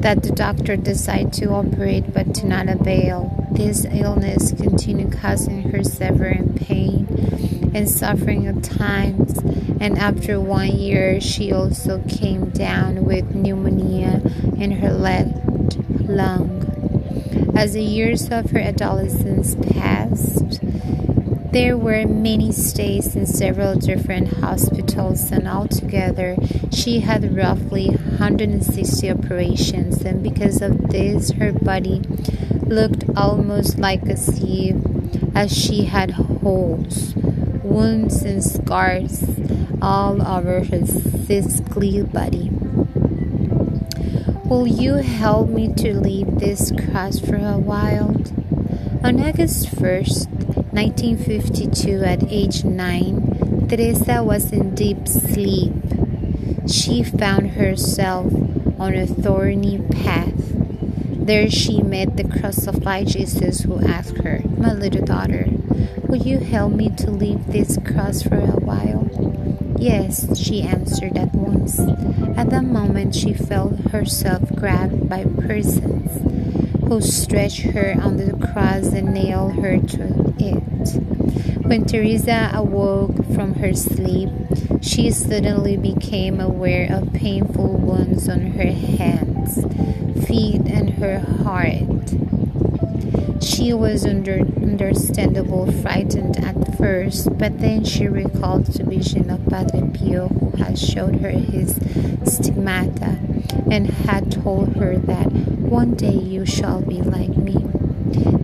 that 0.00 0.22
the 0.22 0.32
doctor 0.32 0.76
decided 0.76 1.34
to 1.34 1.50
operate 1.50 2.14
but 2.14 2.34
to 2.36 2.46
not 2.46 2.68
avail. 2.68 3.45
This 3.56 3.86
illness 3.90 4.52
continued 4.52 5.12
causing 5.12 5.70
her 5.70 5.82
severe 5.82 6.44
pain 6.56 7.72
and 7.74 7.88
suffering 7.88 8.46
at 8.46 8.62
times, 8.62 9.38
and 9.80 9.98
after 9.98 10.38
one 10.38 10.76
year, 10.76 11.20
she 11.22 11.52
also 11.52 12.02
came 12.06 12.50
down 12.50 13.06
with 13.06 13.34
pneumonia 13.34 14.20
in 14.58 14.72
her 14.72 14.92
left 14.92 15.78
lung. 16.02 16.52
As 17.56 17.72
the 17.72 17.82
years 17.82 18.30
of 18.30 18.50
her 18.50 18.60
adolescence 18.60 19.54
passed, 19.72 20.60
there 21.56 21.74
were 21.74 22.06
many 22.06 22.52
stays 22.52 23.16
in 23.16 23.24
several 23.24 23.74
different 23.76 24.28
hospitals, 24.44 25.32
and 25.32 25.48
altogether, 25.48 26.36
she 26.70 27.00
had 27.00 27.34
roughly 27.34 27.86
160 27.86 29.10
operations. 29.10 30.02
And 30.02 30.22
because 30.22 30.60
of 30.60 30.90
this, 30.90 31.30
her 31.30 31.52
body 31.52 32.02
looked 32.66 33.04
almost 33.16 33.78
like 33.78 34.02
a 34.02 34.18
sieve, 34.18 34.84
as 35.34 35.50
she 35.50 35.84
had 35.84 36.10
holes, 36.10 37.14
wounds, 37.16 38.22
and 38.22 38.44
scars 38.44 39.24
all 39.80 40.20
over 40.20 40.62
her 40.62 40.84
sickly 40.84 42.02
body. 42.02 42.50
Will 44.44 44.66
you 44.66 44.96
help 44.96 45.48
me 45.48 45.72
to 45.72 45.98
leave 45.98 46.38
this 46.38 46.70
cross 46.70 47.18
for 47.18 47.36
a 47.36 47.56
while? 47.56 48.14
On 49.02 49.20
August 49.20 49.68
1st, 49.68 50.45
1952, 50.76 52.04
at 52.04 52.22
age 52.30 52.62
9, 52.62 53.66
Teresa 53.66 54.22
was 54.22 54.52
in 54.52 54.74
deep 54.74 55.08
sleep. 55.08 55.72
She 56.68 57.02
found 57.02 57.52
herself 57.52 58.30
on 58.78 58.92
a 58.92 59.06
thorny 59.06 59.78
path. 59.78 60.34
There 60.36 61.48
she 61.48 61.82
met 61.82 62.18
the 62.18 62.28
crucified 62.28 63.06
Jesus, 63.06 63.60
who 63.60 63.80
asked 63.80 64.18
her, 64.18 64.42
My 64.58 64.74
little 64.74 65.02
daughter, 65.02 65.46
will 66.08 66.20
you 66.20 66.40
help 66.40 66.74
me 66.74 66.90
to 66.90 67.10
leave 67.10 67.46
this 67.46 67.78
cross 67.82 68.22
for 68.22 68.36
a 68.36 68.60
while? 68.60 69.08
Yes, 69.78 70.38
she 70.38 70.60
answered 70.60 71.16
at 71.16 71.34
once. 71.34 71.78
At 72.36 72.50
that 72.50 72.64
moment, 72.64 73.14
she 73.14 73.32
felt 73.32 73.80
herself 73.92 74.54
grabbed 74.54 75.08
by 75.08 75.24
persons 75.24 76.65
who 76.86 77.00
stretched 77.00 77.62
her 77.62 77.96
on 78.00 78.16
the 78.16 78.32
cross 78.46 78.86
and 78.86 79.12
nailed 79.12 79.56
her 79.56 79.78
to 79.78 80.34
it. 80.38 81.66
When 81.66 81.84
Teresa 81.84 82.50
awoke 82.54 83.16
from 83.34 83.54
her 83.54 83.74
sleep, 83.74 84.30
she 84.82 85.10
suddenly 85.10 85.76
became 85.76 86.40
aware 86.40 86.86
of 86.92 87.12
painful 87.12 87.72
wounds 87.78 88.28
on 88.28 88.52
her 88.52 88.70
hands, 88.70 89.64
feet, 90.26 90.62
and 90.66 90.90
her 90.90 91.18
heart. 91.18 91.82
She 93.42 93.72
was 93.72 94.06
under, 94.06 94.38
understandable 94.38 95.72
frightened 95.82 96.36
at 96.44 96.76
first, 96.76 97.36
but 97.36 97.58
then 97.58 97.84
she 97.84 98.06
recalled 98.06 98.66
the 98.66 98.84
vision 98.84 99.28
of 99.28 99.44
Padre 99.46 99.90
Pio 99.92 100.28
who 100.28 100.56
had 100.62 100.78
showed 100.78 101.16
her 101.16 101.30
his 101.30 101.74
stigmata 102.24 103.18
and 103.70 103.86
had 103.86 104.30
told 104.30 104.76
her 104.76 104.96
that 104.98 105.32
one 105.32 105.94
day 105.94 106.14
you 106.14 106.46
shall 106.46 106.80
be 106.80 107.02
like 107.02 107.36
me. 107.36 107.56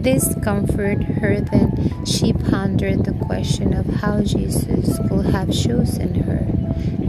This 0.02 0.34
comforted 0.42 1.04
her. 1.04 1.40
Then 1.40 2.04
she 2.04 2.32
pondered 2.32 3.04
the 3.04 3.12
question 3.12 3.72
of 3.72 3.86
how 3.86 4.22
Jesus 4.22 4.98
could 5.08 5.26
have 5.26 5.52
chosen 5.52 6.14
her, 6.22 6.46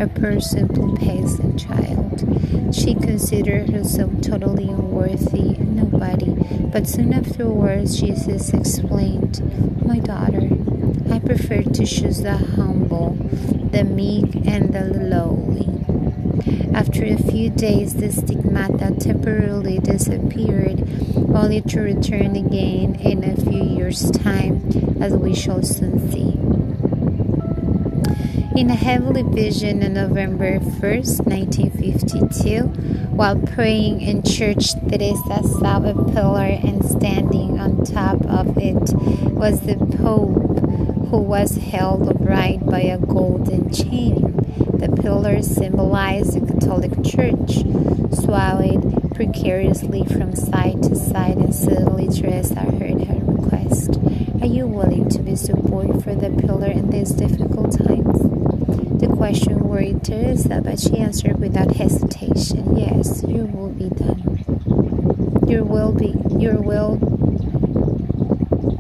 a 0.02 0.08
poor 0.08 0.40
simple 0.40 0.96
peasant 0.98 1.60
child. 1.60 2.74
She 2.74 2.94
considered 2.94 3.70
herself 3.70 4.22
totally 4.22 4.70
unworthy 4.70 5.56
and 5.56 5.76
nobody, 5.76 6.36
but 6.72 6.88
soon 6.88 7.14
afterwards 7.14 8.00
Jesus 8.00 8.54
explained, 8.54 9.42
My 9.86 10.00
daughter, 10.00 10.50
I 11.12 11.20
prefer 11.20 11.64
to 11.64 11.86
choose 11.86 12.22
the 12.22 12.38
humble, 12.38 13.18
the 13.72 13.84
meek, 13.84 14.36
and 14.48 14.74
the. 14.74 15.13
After 16.94 17.06
a 17.08 17.32
few 17.32 17.50
days, 17.50 17.96
the 17.96 18.12
stigmata 18.12 18.94
temporarily 19.00 19.80
disappeared, 19.80 20.88
only 21.34 21.60
to 21.62 21.80
return 21.80 22.36
again 22.36 22.94
in 23.00 23.24
a 23.24 23.36
few 23.36 23.64
years' 23.64 24.12
time, 24.12 24.62
as 25.02 25.12
we 25.12 25.34
shall 25.34 25.64
soon 25.64 25.98
see. 26.12 26.38
In 28.56 28.70
a 28.70 28.76
heavenly 28.76 29.24
vision 29.24 29.82
on 29.84 29.96
November 29.96 30.60
1st, 30.60 31.26
1952, 31.26 32.62
while 33.16 33.40
praying 33.40 34.02
in 34.02 34.22
church, 34.22 34.74
Teresa 34.88 35.42
saw 35.60 35.78
a 35.78 35.96
pillar 36.14 36.46
and 36.46 36.86
standing 36.86 37.60
on 37.60 37.84
top 37.84 38.24
of 38.28 38.56
it 38.56 38.94
was 39.34 39.62
the 39.62 39.78
Pope, 39.98 40.60
who 41.10 41.18
was 41.18 41.58
held 41.58 42.08
upright 42.08 42.64
by 42.68 42.82
a 42.82 43.00
golden 43.00 43.74
chain. 43.74 44.33
The 44.84 45.02
pillars 45.02 45.48
symbolize 45.48 46.34
the 46.34 46.42
Catholic 46.42 46.92
Church, 47.06 47.64
swayed 48.14 49.16
precariously 49.16 50.04
from 50.04 50.36
side 50.36 50.84
to 50.84 50.94
side, 50.98 51.38
and 51.38 51.56
suddenly 51.56 52.10
Teresa 52.10 52.60
heard 52.60 53.06
her 53.06 53.22
request. 53.24 53.98
Are 54.42 54.46
you 54.46 54.68
willing 54.68 55.08
to 55.08 55.20
be 55.20 55.38
support 55.38 56.04
for 56.04 56.14
the 56.14 56.32
pillar 56.32 56.68
in 56.68 56.90
these 56.90 57.12
difficult 57.12 57.78
times? 57.78 58.24
The 59.00 59.08
question 59.16 59.70
worried 59.70 60.04
Teresa, 60.04 60.60
but 60.62 60.82
she 60.82 60.98
answered 60.98 61.40
without 61.40 61.78
hesitation, 61.78 62.76
Yes, 62.76 63.24
your 63.24 63.46
will 63.46 63.70
be 63.70 63.88
done. 63.88 64.44
Your 65.48 65.64
will 65.64 65.94
be 65.94 66.14
your 66.38 66.60
will 66.60 66.98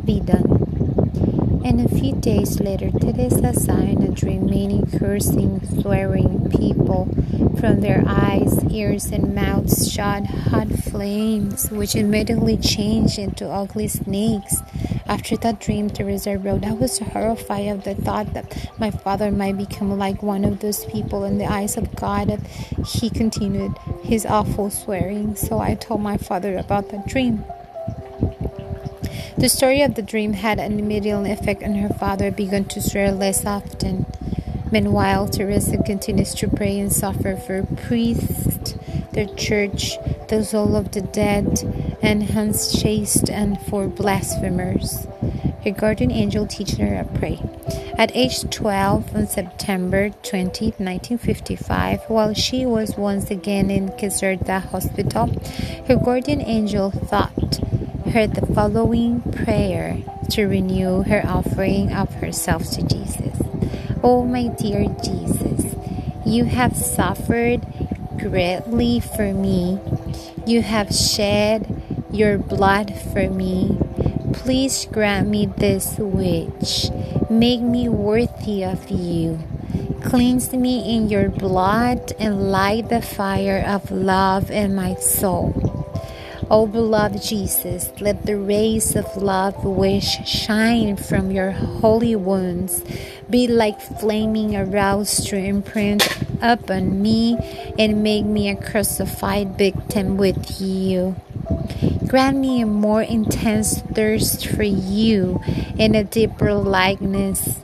be 0.03 0.19
done. 0.19 0.62
And 1.63 1.79
a 1.79 1.87
few 1.87 2.13
days 2.13 2.59
later, 2.59 2.91
Teresa 2.91 3.53
saw 3.53 3.77
in 3.77 4.03
a 4.03 4.09
dream 4.09 4.47
many 4.47 4.83
cursing, 4.97 5.65
swearing 5.81 6.49
people. 6.51 7.07
From 7.57 7.79
their 7.79 8.03
eyes, 8.05 8.61
ears, 8.65 9.05
and 9.05 9.33
mouths 9.33 9.89
shot 9.89 10.25
hot 10.25 10.67
flames, 10.67 11.71
which 11.71 11.95
immediately 11.95 12.57
changed 12.57 13.17
into 13.17 13.49
ugly 13.49 13.87
snakes. 13.87 14.57
After 15.05 15.37
that 15.37 15.61
dream, 15.61 15.89
Teresa 15.89 16.37
wrote, 16.37 16.65
I 16.65 16.73
was 16.73 16.99
horrified 16.99 17.67
at 17.67 17.83
the 17.85 17.95
thought 17.95 18.33
that 18.33 18.69
my 18.77 18.91
father 18.91 19.31
might 19.31 19.57
become 19.57 19.97
like 19.97 20.21
one 20.21 20.43
of 20.43 20.59
those 20.59 20.83
people 20.85 21.23
in 21.23 21.37
the 21.37 21.45
eyes 21.45 21.77
of 21.77 21.95
God. 21.95 22.45
He 22.85 23.09
continued 23.09 23.77
his 24.03 24.25
awful 24.25 24.69
swearing, 24.69 25.35
so 25.35 25.59
I 25.59 25.75
told 25.75 26.01
my 26.01 26.17
father 26.17 26.57
about 26.57 26.89
the 26.89 27.01
dream. 27.07 27.45
The 29.35 29.49
story 29.49 29.81
of 29.81 29.95
the 29.95 30.03
dream 30.03 30.33
had 30.33 30.59
an 30.59 30.79
immediate 30.79 31.25
effect 31.25 31.63
on 31.63 31.73
her 31.75 31.89
father, 31.89 32.29
began 32.29 32.65
to 32.65 32.81
swear 32.81 33.11
less 33.11 33.45
often. 33.45 34.05
Meanwhile, 34.71 35.29
Teresa 35.29 35.77
continues 35.77 36.33
to 36.35 36.47
pray 36.47 36.79
and 36.79 36.93
suffer 36.93 37.35
for 37.35 37.63
priests, 37.63 38.75
the 39.11 39.25
church, 39.35 39.97
the 40.29 40.43
soul 40.43 40.75
of 40.75 40.91
the 40.91 41.01
dead, 41.01 41.63
and 42.01 42.23
hence 42.23 42.79
chaste, 42.79 43.29
and 43.29 43.59
for 43.61 43.87
blasphemers. 43.87 45.07
Her 45.63 45.71
guardian 45.71 46.11
angel 46.11 46.45
teaches 46.45 46.77
her 46.77 47.03
to 47.03 47.19
pray. 47.19 47.41
At 47.97 48.15
age 48.15 48.49
12, 48.49 49.15
on 49.15 49.27
September 49.27 50.09
20, 50.09 50.65
1955, 50.77 52.01
while 52.07 52.33
she 52.33 52.65
was 52.65 52.97
once 52.97 53.31
again 53.31 53.71
in 53.71 53.89
Caserta 53.89 54.61
Hospital, 54.61 55.27
her 55.87 55.95
guardian 55.95 56.41
angel 56.41 56.91
thought 56.91 57.59
heard 58.13 58.35
the 58.35 58.45
following 58.53 59.19
prayer 59.43 59.97
to 60.29 60.45
renew 60.45 61.01
her 61.01 61.23
offering 61.25 61.91
of 61.91 62.13
herself 62.13 62.61
to 62.69 62.83
Jesus. 62.83 63.41
Oh, 64.03 64.23
my 64.23 64.49
dear 64.49 64.85
Jesus, 65.03 65.73
you 66.23 66.43
have 66.45 66.77
suffered 66.77 67.65
greatly 68.19 68.99
for 68.99 69.33
me. 69.33 69.79
You 70.45 70.61
have 70.61 70.93
shed 70.93 71.81
your 72.11 72.37
blood 72.37 72.93
for 73.11 73.31
me. 73.31 73.79
Please 74.31 74.85
grant 74.91 75.27
me 75.27 75.47
this 75.47 75.97
wish. 75.97 76.91
Make 77.31 77.61
me 77.61 77.89
worthy 77.89 78.63
of 78.63 78.91
you. 78.91 79.39
Cleanse 80.03 80.53
me 80.53 80.95
in 80.95 81.09
your 81.09 81.29
blood 81.29 82.13
and 82.19 82.51
light 82.51 82.89
the 82.89 83.01
fire 83.01 83.63
of 83.65 83.89
love 83.89 84.51
in 84.51 84.75
my 84.75 84.93
soul. 84.97 85.72
O 86.53 86.67
beloved 86.67 87.23
Jesus, 87.23 87.89
let 87.99 88.27
the 88.27 88.37
rays 88.37 88.95
of 88.95 89.17
love 89.17 89.65
which 89.65 90.05
shine 90.23 90.95
from 90.97 91.31
your 91.31 91.49
holy 91.49 92.15
wounds 92.15 92.83
be 93.27 93.47
like 93.47 93.81
flaming 93.81 94.55
arrows 94.55 95.25
to 95.25 95.35
imprint 95.35 96.07
upon 96.43 97.01
me 97.01 97.39
and 97.79 98.03
make 98.03 98.23
me 98.23 98.49
a 98.49 98.55
crucified 98.55 99.57
victim 99.57 100.15
with 100.15 100.61
you. 100.61 101.15
Grant 102.05 102.37
me 102.37 102.61
a 102.61 102.67
more 102.67 103.01
intense 103.01 103.81
thirst 103.81 104.45
for 104.45 104.61
you 104.61 105.41
and 105.79 105.95
a 105.95 106.03
deeper 106.03 106.53
likeness 106.53 107.57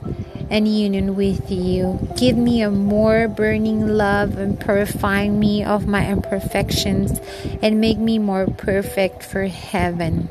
and 0.50 0.66
union 0.66 1.14
with 1.14 1.50
you. 1.50 1.98
Give 2.16 2.36
me 2.36 2.60
a 2.60 2.70
more 2.70 3.28
burning 3.28 3.86
love 3.86 4.36
and 4.36 4.58
purifying 4.58 5.38
me 5.38 5.62
of 5.62 5.86
my 5.86 6.10
imperfections 6.10 7.20
and 7.62 7.80
make 7.80 7.98
me 7.98 8.18
more 8.18 8.46
perfect 8.46 9.22
for 9.22 9.46
heaven. 9.46 10.26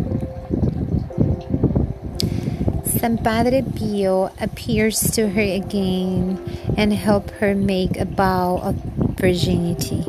San 2.85 3.17
Padre 3.17 3.61
Pio 3.61 4.29
appears 4.41 4.99
to 5.11 5.29
her 5.29 5.41
again 5.41 6.37
and 6.75 6.91
help 6.91 7.29
her 7.39 7.55
make 7.55 7.95
a 7.95 8.03
vow 8.03 8.57
of 8.57 8.75
virginity. 9.15 10.05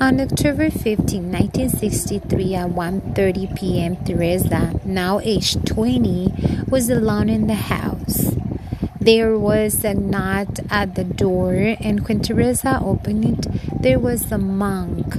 On 0.00 0.20
October 0.20 0.68
15, 0.70 1.32
1963 1.32 2.54
at 2.54 2.68
1:30 2.68 3.56
p.m., 3.56 3.96
Teresa, 4.04 4.78
now 4.84 5.18
aged 5.20 5.64
20, 5.66 6.66
was 6.68 6.90
alone 6.90 7.30
in 7.30 7.46
the 7.46 7.54
house. 7.72 8.23
There 9.04 9.38
was 9.38 9.84
a 9.84 9.92
knock 9.92 10.48
at 10.70 10.94
the 10.94 11.04
door, 11.04 11.76
and 11.78 12.08
when 12.08 12.20
Teresa 12.20 12.80
opened 12.82 13.26
it, 13.26 13.82
there 13.82 13.98
was 13.98 14.32
a 14.32 14.38
monk 14.38 15.12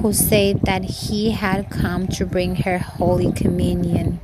who 0.00 0.14
said 0.14 0.62
that 0.62 0.84
he 0.84 1.32
had 1.32 1.68
come 1.68 2.08
to 2.16 2.24
bring 2.24 2.56
her 2.64 2.78
Holy 2.78 3.30
Communion. 3.30 4.20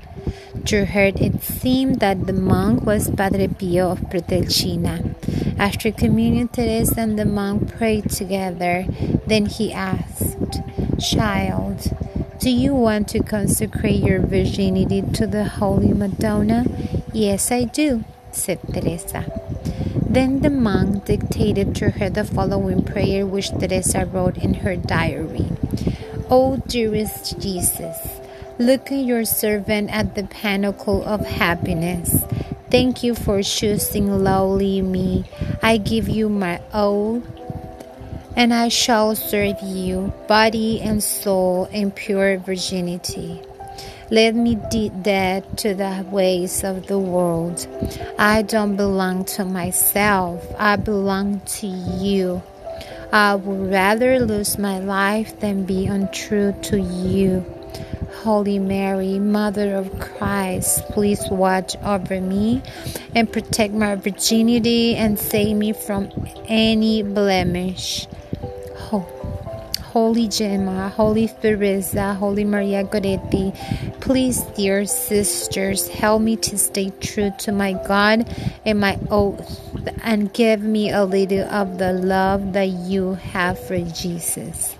To 0.64 0.86
her, 0.86 1.12
it 1.14 1.42
seemed 1.42 2.00
that 2.00 2.26
the 2.26 2.32
monk 2.32 2.84
was 2.86 3.10
Padre 3.10 3.48
Pio 3.48 3.90
of 3.90 4.00
Pietrelcina. 4.08 5.14
After 5.58 5.92
communion, 5.92 6.48
Teresa 6.48 7.00
and 7.00 7.18
the 7.18 7.26
monk 7.26 7.76
prayed 7.76 8.08
together. 8.08 8.86
Then 9.26 9.44
he 9.44 9.70
asked, 9.70 10.62
Child, 10.98 11.92
do 12.38 12.48
you 12.48 12.74
want 12.74 13.08
to 13.08 13.22
consecrate 13.22 14.02
your 14.02 14.20
virginity 14.20 15.02
to 15.12 15.26
the 15.26 15.44
Holy 15.44 15.92
Madonna? 15.92 16.64
Yes, 17.12 17.52
I 17.52 17.64
do, 17.64 18.02
said 18.34 18.60
Teresa. 18.72 19.24
Then 19.96 20.40
the 20.40 20.50
monk 20.50 21.06
dictated 21.06 21.74
to 21.76 21.90
her 21.90 22.10
the 22.10 22.24
following 22.24 22.84
prayer, 22.84 23.26
which 23.26 23.50
Teresa 23.50 24.04
wrote 24.06 24.36
in 24.36 24.54
her 24.54 24.76
diary 24.76 25.48
O 26.30 26.56
dearest 26.56 27.38
Jesus, 27.38 27.98
look 28.58 28.90
at 28.90 29.04
your 29.04 29.24
servant 29.24 29.90
at 29.90 30.14
the 30.14 30.24
pinnacle 30.24 31.04
of 31.04 31.20
happiness. 31.20 32.24
Thank 32.70 33.04
you 33.04 33.14
for 33.14 33.42
choosing 33.42 34.24
lowly 34.24 34.80
me. 34.80 35.24
I 35.62 35.76
give 35.76 36.08
you 36.08 36.30
my 36.30 36.62
all, 36.72 37.22
and 38.34 38.54
I 38.54 38.68
shall 38.68 39.14
serve 39.14 39.60
you, 39.62 40.14
body 40.26 40.80
and 40.80 41.02
soul, 41.04 41.66
in 41.66 41.90
pure 41.90 42.38
virginity. 42.38 43.42
Let 44.14 44.36
me 44.36 44.56
be 44.70 44.90
dead 44.90 45.58
to 45.58 45.74
the 45.74 46.06
ways 46.08 46.62
of 46.62 46.86
the 46.86 47.00
world. 47.00 47.66
I 48.16 48.42
don't 48.42 48.76
belong 48.76 49.24
to 49.34 49.44
myself, 49.44 50.40
I 50.56 50.76
belong 50.76 51.40
to 51.58 51.66
you. 51.66 52.40
I 53.12 53.34
would 53.34 53.72
rather 53.72 54.20
lose 54.20 54.56
my 54.56 54.78
life 54.78 55.40
than 55.40 55.64
be 55.64 55.86
untrue 55.86 56.54
to 56.62 56.78
you. 56.78 57.44
Holy 58.22 58.60
Mary, 58.60 59.18
Mother 59.18 59.74
of 59.74 59.90
Christ, 59.98 60.84
please 60.90 61.28
watch 61.28 61.74
over 61.82 62.20
me 62.20 62.62
and 63.16 63.32
protect 63.32 63.74
my 63.74 63.96
virginity 63.96 64.94
and 64.94 65.18
save 65.18 65.56
me 65.56 65.72
from 65.72 66.08
any 66.46 67.02
blemish. 67.02 68.06
Holy 69.94 70.26
Gemma, 70.26 70.88
Holy 70.88 71.28
Teresa, 71.28 72.14
Holy 72.14 72.42
Maria 72.42 72.82
Goretti, 72.82 73.54
please, 74.00 74.42
dear 74.56 74.86
sisters, 74.86 75.86
help 75.86 76.20
me 76.20 76.34
to 76.34 76.58
stay 76.58 76.90
true 76.98 77.30
to 77.38 77.52
my 77.52 77.74
God 77.86 78.26
and 78.66 78.80
my 78.80 78.98
oath 79.08 79.46
and 80.02 80.34
give 80.34 80.62
me 80.62 80.90
a 80.90 81.04
little 81.04 81.46
of 81.46 81.78
the 81.78 81.92
love 81.92 82.54
that 82.54 82.70
you 82.70 83.14
have 83.14 83.56
for 83.56 83.78
Jesus. 83.78 84.74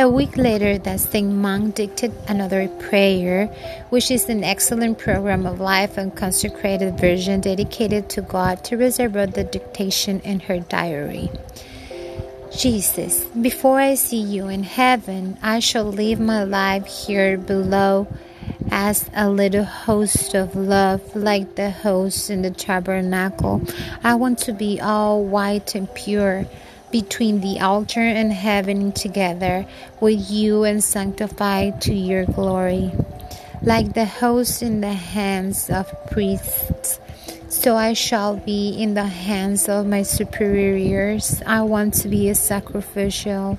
A 0.00 0.08
week 0.08 0.36
later, 0.36 0.78
that 0.78 1.00
same 1.00 1.42
monk 1.42 1.74
dictated 1.74 2.16
another 2.28 2.68
prayer, 2.68 3.46
which 3.90 4.12
is 4.12 4.28
an 4.28 4.44
excellent 4.44 4.96
program 4.96 5.44
of 5.44 5.58
life 5.58 5.98
and 5.98 6.14
consecrated 6.14 7.00
version 7.00 7.40
dedicated 7.40 8.08
to 8.10 8.22
God. 8.22 8.62
Teresa 8.62 9.08
wrote 9.08 9.34
the 9.34 9.42
dictation 9.42 10.20
in 10.20 10.38
her 10.46 10.60
diary. 10.60 11.32
Jesus, 12.56 13.24
before 13.42 13.80
I 13.80 13.96
see 13.96 14.20
you 14.20 14.46
in 14.46 14.62
heaven, 14.62 15.36
I 15.42 15.58
shall 15.58 15.90
live 15.90 16.20
my 16.20 16.44
life 16.44 16.86
here 16.86 17.36
below 17.36 18.06
as 18.70 19.10
a 19.16 19.28
little 19.28 19.64
host 19.64 20.32
of 20.34 20.54
love, 20.54 21.02
like 21.16 21.56
the 21.56 21.72
host 21.72 22.30
in 22.30 22.42
the 22.42 22.52
tabernacle. 22.52 23.62
I 24.04 24.14
want 24.14 24.38
to 24.46 24.52
be 24.52 24.80
all 24.80 25.24
white 25.24 25.74
and 25.74 25.92
pure 25.92 26.46
between 26.90 27.40
the 27.40 27.60
altar 27.60 28.00
and 28.00 28.32
heaven 28.32 28.92
together 28.92 29.66
with 30.00 30.30
you 30.30 30.64
and 30.64 30.82
sanctified 30.82 31.80
to 31.82 31.94
your 31.94 32.24
glory. 32.24 32.92
Like 33.62 33.94
the 33.94 34.04
host 34.04 34.62
in 34.62 34.80
the 34.80 34.92
hands 34.92 35.68
of 35.68 35.90
priests, 36.10 37.00
so 37.48 37.76
I 37.76 37.94
shall 37.94 38.36
be 38.36 38.70
in 38.70 38.94
the 38.94 39.06
hands 39.06 39.68
of 39.68 39.86
my 39.86 40.02
superiors. 40.02 41.42
I 41.46 41.62
want 41.62 41.94
to 41.94 42.08
be 42.08 42.28
a 42.28 42.34
sacrificial 42.34 43.58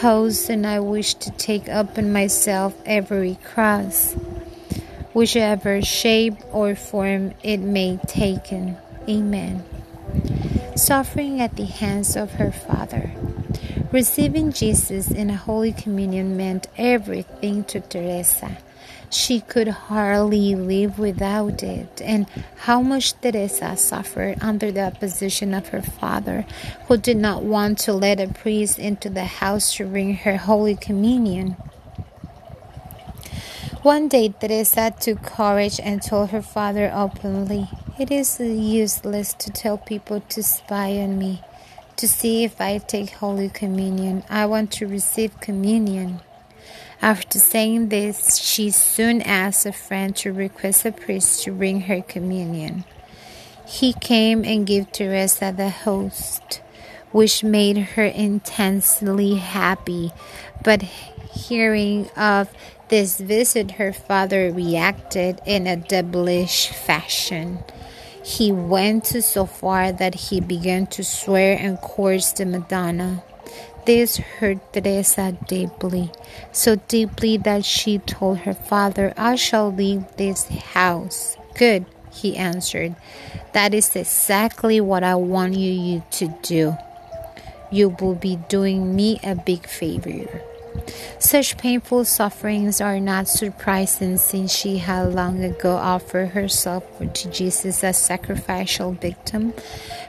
host, 0.00 0.50
and 0.50 0.66
I 0.66 0.80
wish 0.80 1.14
to 1.14 1.30
take 1.32 1.68
upon 1.68 2.12
myself 2.12 2.74
every 2.84 3.36
cross, 3.44 4.14
whichever 5.12 5.80
shape 5.82 6.36
or 6.52 6.74
form 6.74 7.34
it 7.42 7.58
may 7.58 8.00
take. 8.08 8.52
Amen 9.08 9.69
suffering 10.80 11.40
at 11.40 11.56
the 11.56 11.66
hands 11.66 12.16
of 12.16 12.32
her 12.32 12.50
Father. 12.50 13.12
Receiving 13.92 14.50
Jesus 14.50 15.10
in 15.10 15.28
a 15.28 15.36
Holy 15.36 15.72
Communion 15.72 16.36
meant 16.36 16.68
everything 16.78 17.64
to 17.64 17.80
Teresa. 17.80 18.56
She 19.10 19.40
could 19.40 19.68
hardly 19.68 20.54
live 20.54 20.98
without 20.98 21.62
it, 21.62 22.00
and 22.00 22.26
how 22.58 22.80
much 22.80 23.20
Teresa 23.20 23.76
suffered 23.76 24.38
under 24.40 24.70
the 24.70 24.86
opposition 24.86 25.52
of 25.52 25.68
her 25.68 25.82
father, 25.82 26.46
who 26.86 26.96
did 26.96 27.16
not 27.16 27.42
want 27.42 27.78
to 27.80 27.92
let 27.92 28.20
a 28.20 28.28
priest 28.28 28.78
into 28.78 29.10
the 29.10 29.24
house 29.24 29.74
to 29.74 29.86
bring 29.86 30.14
her 30.14 30.36
Holy 30.36 30.76
Communion. 30.76 31.56
One 33.82 34.08
day, 34.08 34.32
Teresa 34.40 34.94
took 34.98 35.22
courage 35.22 35.80
and 35.82 36.00
told 36.00 36.30
her 36.30 36.42
father 36.42 36.90
openly, 36.94 37.68
It 38.00 38.10
is 38.10 38.40
useless 38.40 39.34
to 39.34 39.50
tell 39.50 39.76
people 39.76 40.22
to 40.30 40.42
spy 40.42 40.96
on 41.00 41.18
me, 41.18 41.42
to 41.96 42.08
see 42.08 42.44
if 42.44 42.58
I 42.58 42.78
take 42.78 43.10
Holy 43.10 43.50
Communion. 43.50 44.24
I 44.30 44.46
want 44.46 44.72
to 44.72 44.86
receive 44.86 45.38
communion. 45.42 46.20
After 47.02 47.38
saying 47.38 47.90
this, 47.90 48.38
she 48.38 48.70
soon 48.70 49.20
asked 49.20 49.66
a 49.66 49.72
friend 49.72 50.16
to 50.16 50.32
request 50.32 50.86
a 50.86 50.92
priest 50.92 51.44
to 51.44 51.52
bring 51.52 51.82
her 51.82 52.00
communion. 52.00 52.84
He 53.66 53.92
came 53.92 54.46
and 54.46 54.66
gave 54.66 54.90
Teresa 54.90 55.52
the 55.54 55.68
host, 55.68 56.62
which 57.12 57.44
made 57.44 57.76
her 57.76 58.06
intensely 58.06 59.34
happy. 59.34 60.10
But 60.64 60.80
hearing 60.80 62.08
of 62.16 62.48
this 62.88 63.20
visit, 63.20 63.72
her 63.72 63.92
father 63.92 64.50
reacted 64.50 65.42
in 65.44 65.66
a 65.66 65.76
devilish 65.76 66.68
fashion. 66.68 67.58
He 68.22 68.52
went 68.52 69.06
so 69.06 69.46
far 69.46 69.92
that 69.92 70.14
he 70.14 70.40
began 70.40 70.86
to 70.88 71.02
swear 71.02 71.56
and 71.58 71.78
curse 71.80 72.32
the 72.32 72.44
Madonna. 72.44 73.22
This 73.86 74.18
hurt 74.18 74.72
Teresa 74.72 75.36
deeply, 75.48 76.12
so 76.52 76.76
deeply 76.76 77.38
that 77.38 77.64
she 77.64 77.98
told 77.98 78.38
her 78.40 78.54
father, 78.54 79.14
I 79.16 79.36
shall 79.36 79.72
leave 79.72 80.04
this 80.16 80.46
house. 80.48 81.36
Good, 81.54 81.86
he 82.12 82.36
answered. 82.36 82.94
That 83.52 83.72
is 83.72 83.96
exactly 83.96 84.80
what 84.80 85.02
I 85.02 85.14
want 85.14 85.54
you 85.54 86.02
to 86.10 86.28
do. 86.42 86.76
You 87.70 87.96
will 88.00 88.14
be 88.14 88.36
doing 88.48 88.94
me 88.94 89.18
a 89.24 89.34
big 89.34 89.66
favor. 89.66 90.42
Such 91.18 91.58
painful 91.58 92.04
sufferings 92.06 92.80
are 92.80 92.98
not 92.98 93.28
surprising 93.28 94.16
since 94.16 94.52
she 94.54 94.78
had 94.78 95.14
long 95.14 95.44
ago 95.44 95.76
offered 95.76 96.30
herself 96.30 96.84
to 96.98 97.30
Jesus 97.30 97.84
as 97.84 97.98
sacrificial 97.98 98.92
victim 98.92 99.52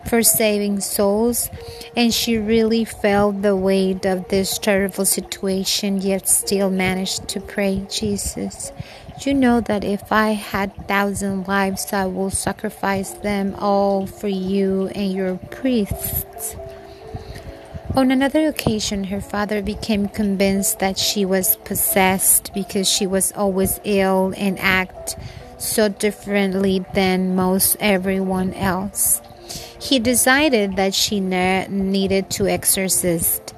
for 0.07 0.23
saving 0.23 0.79
souls, 0.79 1.49
and 1.95 2.13
she 2.13 2.37
really 2.37 2.85
felt 2.85 3.41
the 3.41 3.55
weight 3.55 4.05
of 4.05 4.27
this 4.29 4.57
terrible 4.57 5.05
situation, 5.05 6.01
yet 6.01 6.27
still 6.27 6.69
managed 6.69 7.27
to 7.29 7.41
pray, 7.41 7.85
Jesus. 7.89 8.71
You 9.21 9.35
know 9.35 9.61
that 9.61 9.83
if 9.83 10.11
I 10.11 10.31
had 10.31 10.87
thousand 10.87 11.47
lives, 11.47 11.93
I 11.93 12.05
will 12.07 12.31
sacrifice 12.31 13.11
them 13.11 13.55
all 13.59 14.07
for 14.07 14.27
you 14.27 14.87
and 14.95 15.13
your 15.13 15.37
priests. 15.51 16.55
On 17.93 18.09
another 18.09 18.47
occasion, 18.47 19.05
her 19.05 19.19
father 19.19 19.61
became 19.61 20.07
convinced 20.07 20.79
that 20.79 20.97
she 20.97 21.25
was 21.25 21.57
possessed 21.65 22.53
because 22.53 22.87
she 22.87 23.05
was 23.05 23.33
always 23.33 23.81
ill 23.83 24.33
and 24.37 24.57
act 24.59 25.17
so 25.57 25.89
differently 25.89 26.85
than 26.93 27.35
most 27.35 27.75
everyone 27.81 28.53
else. 28.53 29.21
He 29.77 29.99
decided 29.99 30.77
that 30.77 30.93
she 30.93 31.19
ne- 31.19 31.67
needed 31.67 32.29
to 32.31 32.47
exorcist, 32.47 33.53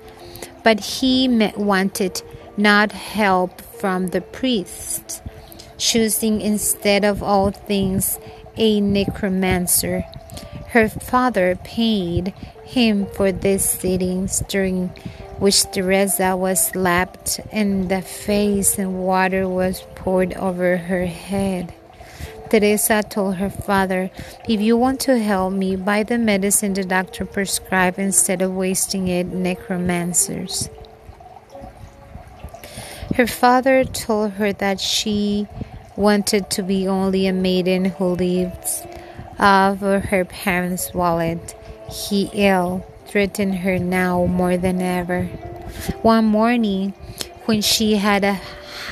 but 0.64 0.80
he 0.80 1.52
wanted 1.56 2.24
not 2.58 2.92
help 2.92 3.62
from 3.62 4.08
the 4.08 4.22
priest, 4.22 5.22
choosing 5.78 6.42
instead 6.42 7.06
of 7.06 7.22
all 7.22 7.52
things 7.52 8.18
a 8.58 8.82
necromancer. 8.82 10.06
Her 10.74 10.90
father 10.90 11.56
paid 11.56 12.34
him 12.64 13.06
for 13.06 13.32
these 13.32 13.64
sittings 13.64 14.42
during 14.48 14.88
which 15.38 15.70
Teresa 15.72 16.36
was 16.36 16.66
slapped 16.66 17.40
in 17.52 17.90
the 17.90 18.02
face 18.02 18.80
and 18.80 19.06
water 19.06 19.48
was 19.48 19.86
poured 19.94 20.34
over 20.34 20.78
her 20.78 21.06
head. 21.06 21.76
Teresa 22.50 23.04
told 23.08 23.36
her 23.36 23.52
father, 23.52 24.10
If 24.50 24.62
you 24.62 24.76
want 24.76 25.00
to 25.02 25.20
help 25.20 25.54
me, 25.54 25.76
buy 25.76 26.02
the 26.02 26.18
medicine 26.18 26.74
the 26.74 26.84
doctor 26.84 27.24
prescribed 27.24 28.00
instead 28.00 28.42
of 28.42 28.56
wasting 28.56 29.08
it 29.08 29.28
necromancers. 29.28 30.70
Her 33.14 33.28
father 33.28 33.84
told 33.84 34.32
her 34.42 34.52
that 34.54 34.80
she 34.80 35.48
wanted 35.96 36.50
to 36.50 36.64
be 36.64 36.88
only 36.88 37.28
a 37.28 37.34
maiden 37.34 37.86
who 37.86 38.16
lived 38.16 38.88
off 39.44 39.80
her 39.82 40.24
parents' 40.24 40.94
wallet. 40.94 41.56
He 41.92 42.30
ill 42.34 42.86
threatened 43.06 43.60
her 43.60 43.78
now 43.78 44.26
more 44.26 44.58
than 44.58 44.82
ever. 44.82 45.26
One 46.02 46.26
morning, 46.26 46.94
when 47.46 47.62
she 47.62 47.98
had 47.98 48.24
a 48.24 48.40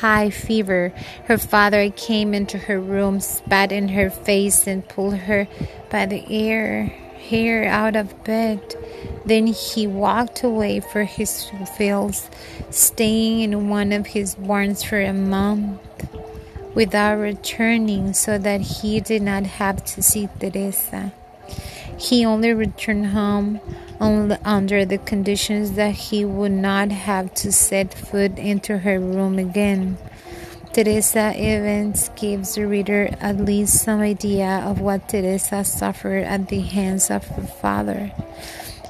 high 0.02 0.30
fever, 0.30 0.94
her 1.26 1.38
father 1.38 1.90
came 1.90 2.34
into 2.34 2.58
her 2.58 2.80
room, 2.80 3.22
spat 3.22 3.72
in 3.72 3.90
her 3.90 4.10
face, 4.10 4.68
and 4.68 4.88
pulled 4.88 5.16
her 5.16 5.48
by 5.90 6.06
the 6.06 6.24
ear 6.28 6.94
hair 7.30 7.66
out 7.66 7.96
of 7.96 8.24
bed. 8.26 8.76
Then 9.26 9.48
he 9.48 9.88
walked 9.88 10.44
away 10.44 10.82
for 10.82 11.06
his 11.06 11.50
fields, 11.78 12.30
staying 12.70 13.40
in 13.40 13.70
one 13.70 13.94
of 13.94 14.08
his 14.08 14.36
barns 14.36 14.84
for 14.84 15.00
a 15.00 15.14
month 15.14 15.80
without 16.74 17.16
returning 17.16 18.14
so 18.14 18.38
that 18.38 18.62
he 18.62 19.00
did 19.00 19.22
not 19.22 19.44
have 19.44 19.84
to 19.86 20.02
see 20.02 20.30
Teresa. 20.40 21.12
He 21.98 22.26
only 22.26 22.54
returned 22.54 23.08
home 23.08 23.60
under 24.00 24.86
the 24.86 24.98
conditions 24.98 25.74
that 25.74 25.94
he 25.94 26.26
would 26.26 26.52
not 26.52 26.90
have 26.92 27.34
to 27.36 27.52
set 27.52 27.94
foot 27.94 28.40
into 28.40 28.80
her 28.80 29.00
room 29.00 29.38
again. 29.38 29.98
Teresa 30.74 31.34
Evans 31.36 32.10
gives 32.16 32.56
the 32.56 32.66
reader 32.66 33.14
at 33.20 33.38
least 33.38 33.84
some 33.84 34.00
idea 34.00 34.64
of 34.66 34.80
what 34.80 35.10
Teresa 35.10 35.66
suffered 35.66 36.24
at 36.24 36.48
the 36.48 36.62
hands 36.62 37.12
of 37.12 37.28
her 37.28 37.44
father. 37.44 38.12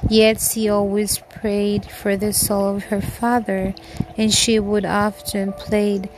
Yet 0.08 0.40
she 0.40 0.68
always 0.68 1.18
prayed 1.18 1.84
for 1.84 2.16
the 2.16 2.32
soul 2.32 2.76
of 2.76 2.84
her 2.84 3.00
father, 3.00 3.74
and 4.16 4.32
she 4.32 4.58
would 4.60 4.84
often 4.84 5.52
plead, 5.52 6.08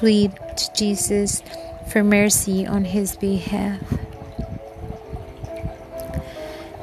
plead 0.00 0.32
to 0.56 0.72
Jesus 0.72 1.42
for 1.92 2.02
mercy 2.02 2.66
on 2.66 2.86
his 2.86 3.16
behalf. 3.16 3.82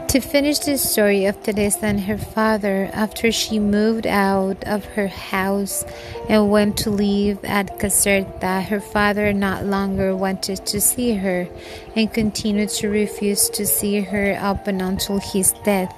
To 0.09 0.19
finish 0.19 0.59
the 0.59 0.77
story 0.77 1.25
of 1.25 1.41
Teresa 1.41 1.87
and 1.87 2.01
her 2.01 2.19
father, 2.19 2.91
after 2.93 3.31
she 3.31 3.57
moved 3.57 4.05
out 4.05 4.63
of 4.65 4.85
her 4.93 5.07
house 5.07 5.83
and 6.29 6.51
went 6.51 6.77
to 6.77 6.91
live 6.91 7.43
at 7.43 7.79
Caserta, 7.79 8.63
her 8.63 8.79
father 8.79 9.33
not 9.33 9.65
longer 9.65 10.15
wanted 10.15 10.63
to 10.67 10.79
see 10.79 11.15
her 11.15 11.47
and 11.95 12.13
continued 12.13 12.69
to 12.69 12.87
refuse 12.87 13.49
to 13.49 13.65
see 13.65 14.01
her 14.01 14.37
up 14.39 14.67
until 14.67 15.19
his 15.19 15.53
death. 15.65 15.93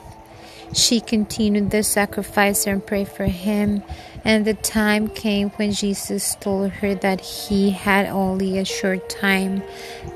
She 0.74 1.02
continued 1.02 1.72
the 1.72 1.84
sacrifice 1.84 2.66
and 2.66 2.86
prayed 2.86 3.10
for 3.10 3.26
him, 3.26 3.84
and 4.24 4.46
the 4.46 4.54
time 4.54 5.08
came 5.08 5.50
when 5.52 5.72
Jesus 5.72 6.36
told 6.36 6.72
her 6.72 6.96
that 6.96 7.22
he 7.22 7.72
had 7.72 8.06
only 8.08 8.58
a 8.58 8.66
short 8.66 9.10
time 9.10 9.64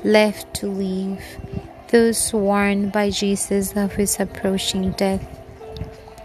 left 0.02 0.52
to 0.54 0.66
live 0.68 1.20
those 1.94 2.32
warned 2.32 2.90
by 2.90 3.08
Jesus 3.08 3.76
of 3.76 3.92
his 3.92 4.18
approaching 4.18 4.90
death. 4.92 5.24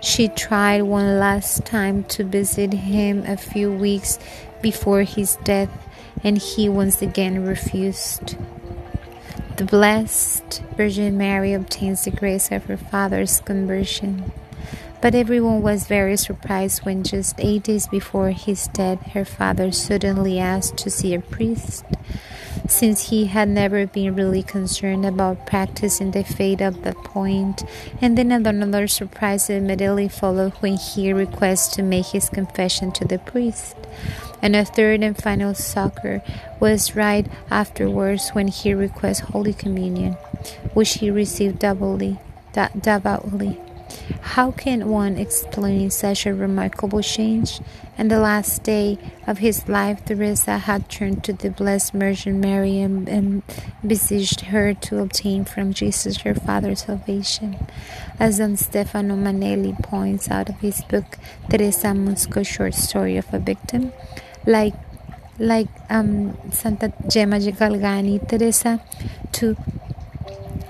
She 0.01 0.27
tried 0.27 0.81
one 0.81 1.19
last 1.19 1.63
time 1.63 2.05
to 2.05 2.23
visit 2.23 2.73
him 2.73 3.23
a 3.27 3.37
few 3.37 3.71
weeks 3.71 4.17
before 4.63 5.03
his 5.03 5.35
death, 5.43 5.69
and 6.23 6.39
he 6.39 6.69
once 6.69 7.03
again 7.03 7.45
refused. 7.45 8.35
The 9.57 9.65
Blessed 9.65 10.63
Virgin 10.75 11.17
Mary 11.19 11.53
obtains 11.53 12.05
the 12.05 12.11
grace 12.11 12.51
of 12.51 12.65
her 12.65 12.77
father's 12.77 13.39
conversion. 13.41 14.31
But 15.01 15.15
everyone 15.15 15.61
was 15.61 15.87
very 15.87 16.17
surprised 16.17 16.85
when 16.85 17.03
just 17.03 17.35
eight 17.39 17.63
days 17.63 17.87
before 17.87 18.31
his 18.31 18.67
death, 18.67 19.01
her 19.13 19.23
father 19.23 19.71
suddenly 19.71 20.39
asked 20.39 20.77
to 20.79 20.89
see 20.89 21.13
a 21.13 21.21
priest 21.21 21.85
since 22.67 23.09
he 23.09 23.25
had 23.25 23.47
never 23.47 23.87
been 23.87 24.15
really 24.15 24.43
concerned 24.43 25.05
about 25.05 25.47
practicing 25.47 26.11
the 26.11 26.23
faith 26.23 26.61
at 26.61 26.83
that 26.83 26.97
point. 26.97 27.63
And 28.01 28.17
then 28.17 28.31
another 28.31 28.87
surprise 28.87 29.49
immediately 29.49 30.09
followed 30.09 30.53
when 30.59 30.75
he 30.75 31.13
requested 31.13 31.75
to 31.75 31.83
make 31.83 32.07
his 32.07 32.29
confession 32.29 32.91
to 32.93 33.05
the 33.05 33.19
priest. 33.19 33.75
And 34.41 34.55
a 34.55 34.65
third 34.65 35.01
and 35.01 35.17
final 35.17 35.53
succor 35.53 36.21
was 36.59 36.95
right 36.95 37.25
afterwards 37.49 38.29
when 38.29 38.49
he 38.49 38.73
requested 38.73 39.29
Holy 39.29 39.53
Communion, 39.53 40.13
which 40.73 40.95
he 40.95 41.09
received 41.09 41.59
doubly, 41.59 42.19
devoutly. 42.53 43.57
How 44.21 44.51
can 44.51 44.89
one 44.89 45.17
explain 45.17 45.89
such 45.89 46.25
a 46.25 46.33
remarkable 46.33 47.01
change? 47.01 47.59
And 47.97 48.09
the 48.09 48.19
last 48.19 48.63
day 48.63 48.97
of 49.27 49.39
his 49.39 49.67
life, 49.67 50.05
Teresa 50.05 50.57
had 50.57 50.89
turned 50.89 51.23
to 51.25 51.33
the 51.33 51.49
Blessed 51.49 51.93
Virgin 51.93 52.39
Mary 52.39 52.79
and, 52.79 53.09
and 53.09 53.43
beseeched 53.85 54.41
her 54.41 54.73
to 54.73 54.99
obtain 54.99 55.45
from 55.45 55.73
Jesus 55.73 56.17
her 56.21 56.33
Father 56.33 56.75
salvation. 56.75 57.57
As 58.19 58.37
Don 58.37 58.55
Stefano 58.55 59.15
Manelli 59.15 59.73
points 59.83 60.29
out 60.29 60.49
of 60.49 60.59
his 60.59 60.81
book, 60.83 61.17
Teresa 61.49 61.87
Musco 61.87 62.45
Short 62.45 62.73
Story 62.73 63.17
of 63.17 63.33
a 63.33 63.39
Victim, 63.39 63.91
like 64.45 64.75
like 65.39 65.69
um, 65.89 66.37
Santa 66.51 66.91
Gemma 67.07 67.39
Galgani, 67.39 68.27
Teresa, 68.27 68.81
to 69.31 69.55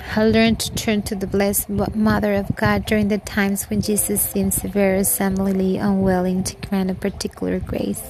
had 0.10 0.34
learned 0.34 0.60
to 0.60 0.74
turn 0.74 1.04
to 1.04 1.14
the 1.14 1.28
Blessed 1.28 1.70
Mother 1.70 2.34
of 2.34 2.56
God 2.56 2.84
during 2.86 3.10
the 3.10 3.20
times 3.20 3.70
when 3.70 3.80
Jesus 3.80 4.20
seemed 4.20 4.56
severely 4.56 5.78
unwilling 5.78 6.44
to 6.46 6.56
grant 6.68 6.90
a 6.90 6.96
particular 6.96 7.60
grace. 7.60 8.02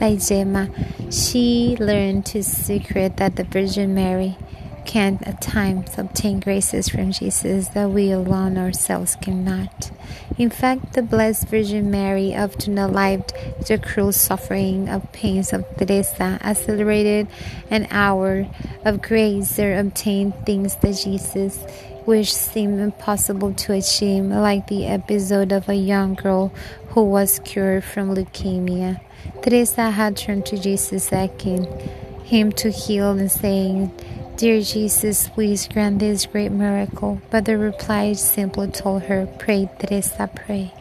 Like 0.00 0.20
Gemma, 0.20 0.68
she 1.12 1.76
learned 1.78 2.26
to 2.26 2.42
secret 2.42 3.18
that 3.18 3.36
the 3.36 3.44
Virgin 3.44 3.94
Mary 3.94 4.36
can 4.88 5.18
at 5.24 5.42
times 5.42 5.98
obtain 5.98 6.40
graces 6.40 6.88
from 6.88 7.12
Jesus 7.12 7.68
that 7.68 7.90
we 7.90 8.10
alone 8.10 8.56
ourselves 8.56 9.16
cannot. 9.20 9.90
In 10.38 10.48
fact, 10.48 10.94
the 10.94 11.02
Blessed 11.02 11.48
Virgin 11.48 11.90
Mary 11.90 12.34
often 12.34 12.78
allived 12.78 13.34
the 13.66 13.76
cruel 13.76 14.12
suffering 14.12 14.88
of 14.88 15.12
pains 15.12 15.52
of 15.52 15.66
Teresa, 15.76 16.40
accelerated 16.42 17.28
an 17.70 17.86
hour 17.90 18.48
of 18.86 19.02
grace 19.02 19.58
or 19.58 19.78
obtained 19.78 20.32
things 20.46 20.74
that 20.76 20.94
Jesus 21.04 21.62
which 22.06 22.34
seemed 22.34 22.80
impossible 22.80 23.52
to 23.52 23.74
achieve, 23.74 24.24
like 24.24 24.66
the 24.68 24.86
episode 24.86 25.52
of 25.52 25.68
a 25.68 25.74
young 25.74 26.14
girl 26.14 26.48
who 26.92 27.04
was 27.04 27.38
cured 27.44 27.84
from 27.84 28.14
leukemia. 28.14 28.98
Teresa 29.42 29.90
had 29.90 30.16
turned 30.16 30.46
to 30.46 30.56
Jesus, 30.56 31.12
asking 31.12 31.66
him 32.24 32.50
to 32.52 32.70
heal 32.70 33.10
and 33.10 33.30
saying, 33.30 33.92
Dear 34.38 34.62
Jesus, 34.62 35.26
please 35.30 35.66
grant 35.66 35.98
this 35.98 36.26
great 36.26 36.52
miracle. 36.52 37.20
But 37.28 37.44
the 37.44 37.58
reply 37.58 38.12
simply 38.12 38.68
told 38.68 39.02
her, 39.10 39.26
Pray, 39.26 39.68
Teresa, 39.80 40.30
pray. 40.32 40.72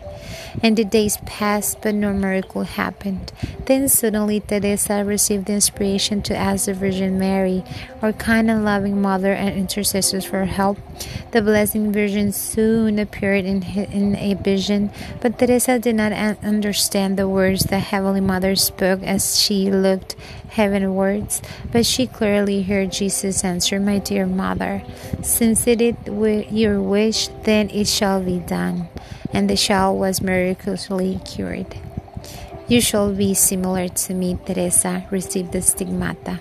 And 0.61 0.77
the 0.77 0.85
days 0.85 1.17
passed, 1.25 1.81
but 1.81 1.95
no 1.95 2.13
miracle 2.13 2.61
happened. 2.61 3.31
Then 3.65 3.89
suddenly 3.89 4.41
Teresa 4.41 5.03
received 5.03 5.47
the 5.47 5.53
inspiration 5.53 6.21
to 6.23 6.37
ask 6.37 6.67
the 6.67 6.75
Virgin 6.75 7.17
Mary, 7.17 7.63
our 8.03 8.13
kind 8.13 8.51
and 8.51 8.63
loving 8.63 9.01
Mother 9.01 9.33
and 9.33 9.57
intercessors, 9.57 10.23
for 10.23 10.45
help. 10.45 10.77
The 11.31 11.41
Blessed 11.41 11.77
Virgin 11.89 12.31
soon 12.33 12.99
appeared 12.99 13.45
in, 13.45 13.63
in 13.63 14.15
a 14.17 14.35
vision, 14.35 14.91
but 15.19 15.39
Teresa 15.39 15.79
did 15.79 15.95
not 15.95 16.11
understand 16.11 17.17
the 17.17 17.27
words 17.27 17.63
the 17.63 17.79
Heavenly 17.79 18.21
Mother 18.21 18.55
spoke 18.55 19.01
as 19.01 19.39
she 19.39 19.71
looked 19.71 20.15
heavenwards, 20.57 21.41
but 21.71 21.85
she 21.85 22.07
clearly 22.07 22.63
heard 22.63 22.91
Jesus 22.91 23.45
answer, 23.45 23.79
My 23.79 23.99
dear 23.99 24.25
Mother, 24.25 24.81
since 25.21 25.67
it 25.67 25.81
is 25.81 25.95
your 26.51 26.81
wish, 26.81 27.29
then 27.43 27.69
it 27.69 27.87
shall 27.87 28.21
be 28.21 28.39
done 28.39 28.89
and 29.33 29.49
the 29.49 29.55
child 29.55 29.99
was 29.99 30.21
miraculously 30.21 31.19
cured. 31.25 31.75
You 32.67 32.81
shall 32.81 33.13
be 33.13 33.33
similar 33.33 33.87
to 33.87 34.13
me, 34.13 34.37
Teresa, 34.45 35.05
received 35.11 35.51
the 35.51 35.61
stigmata. 35.61 36.39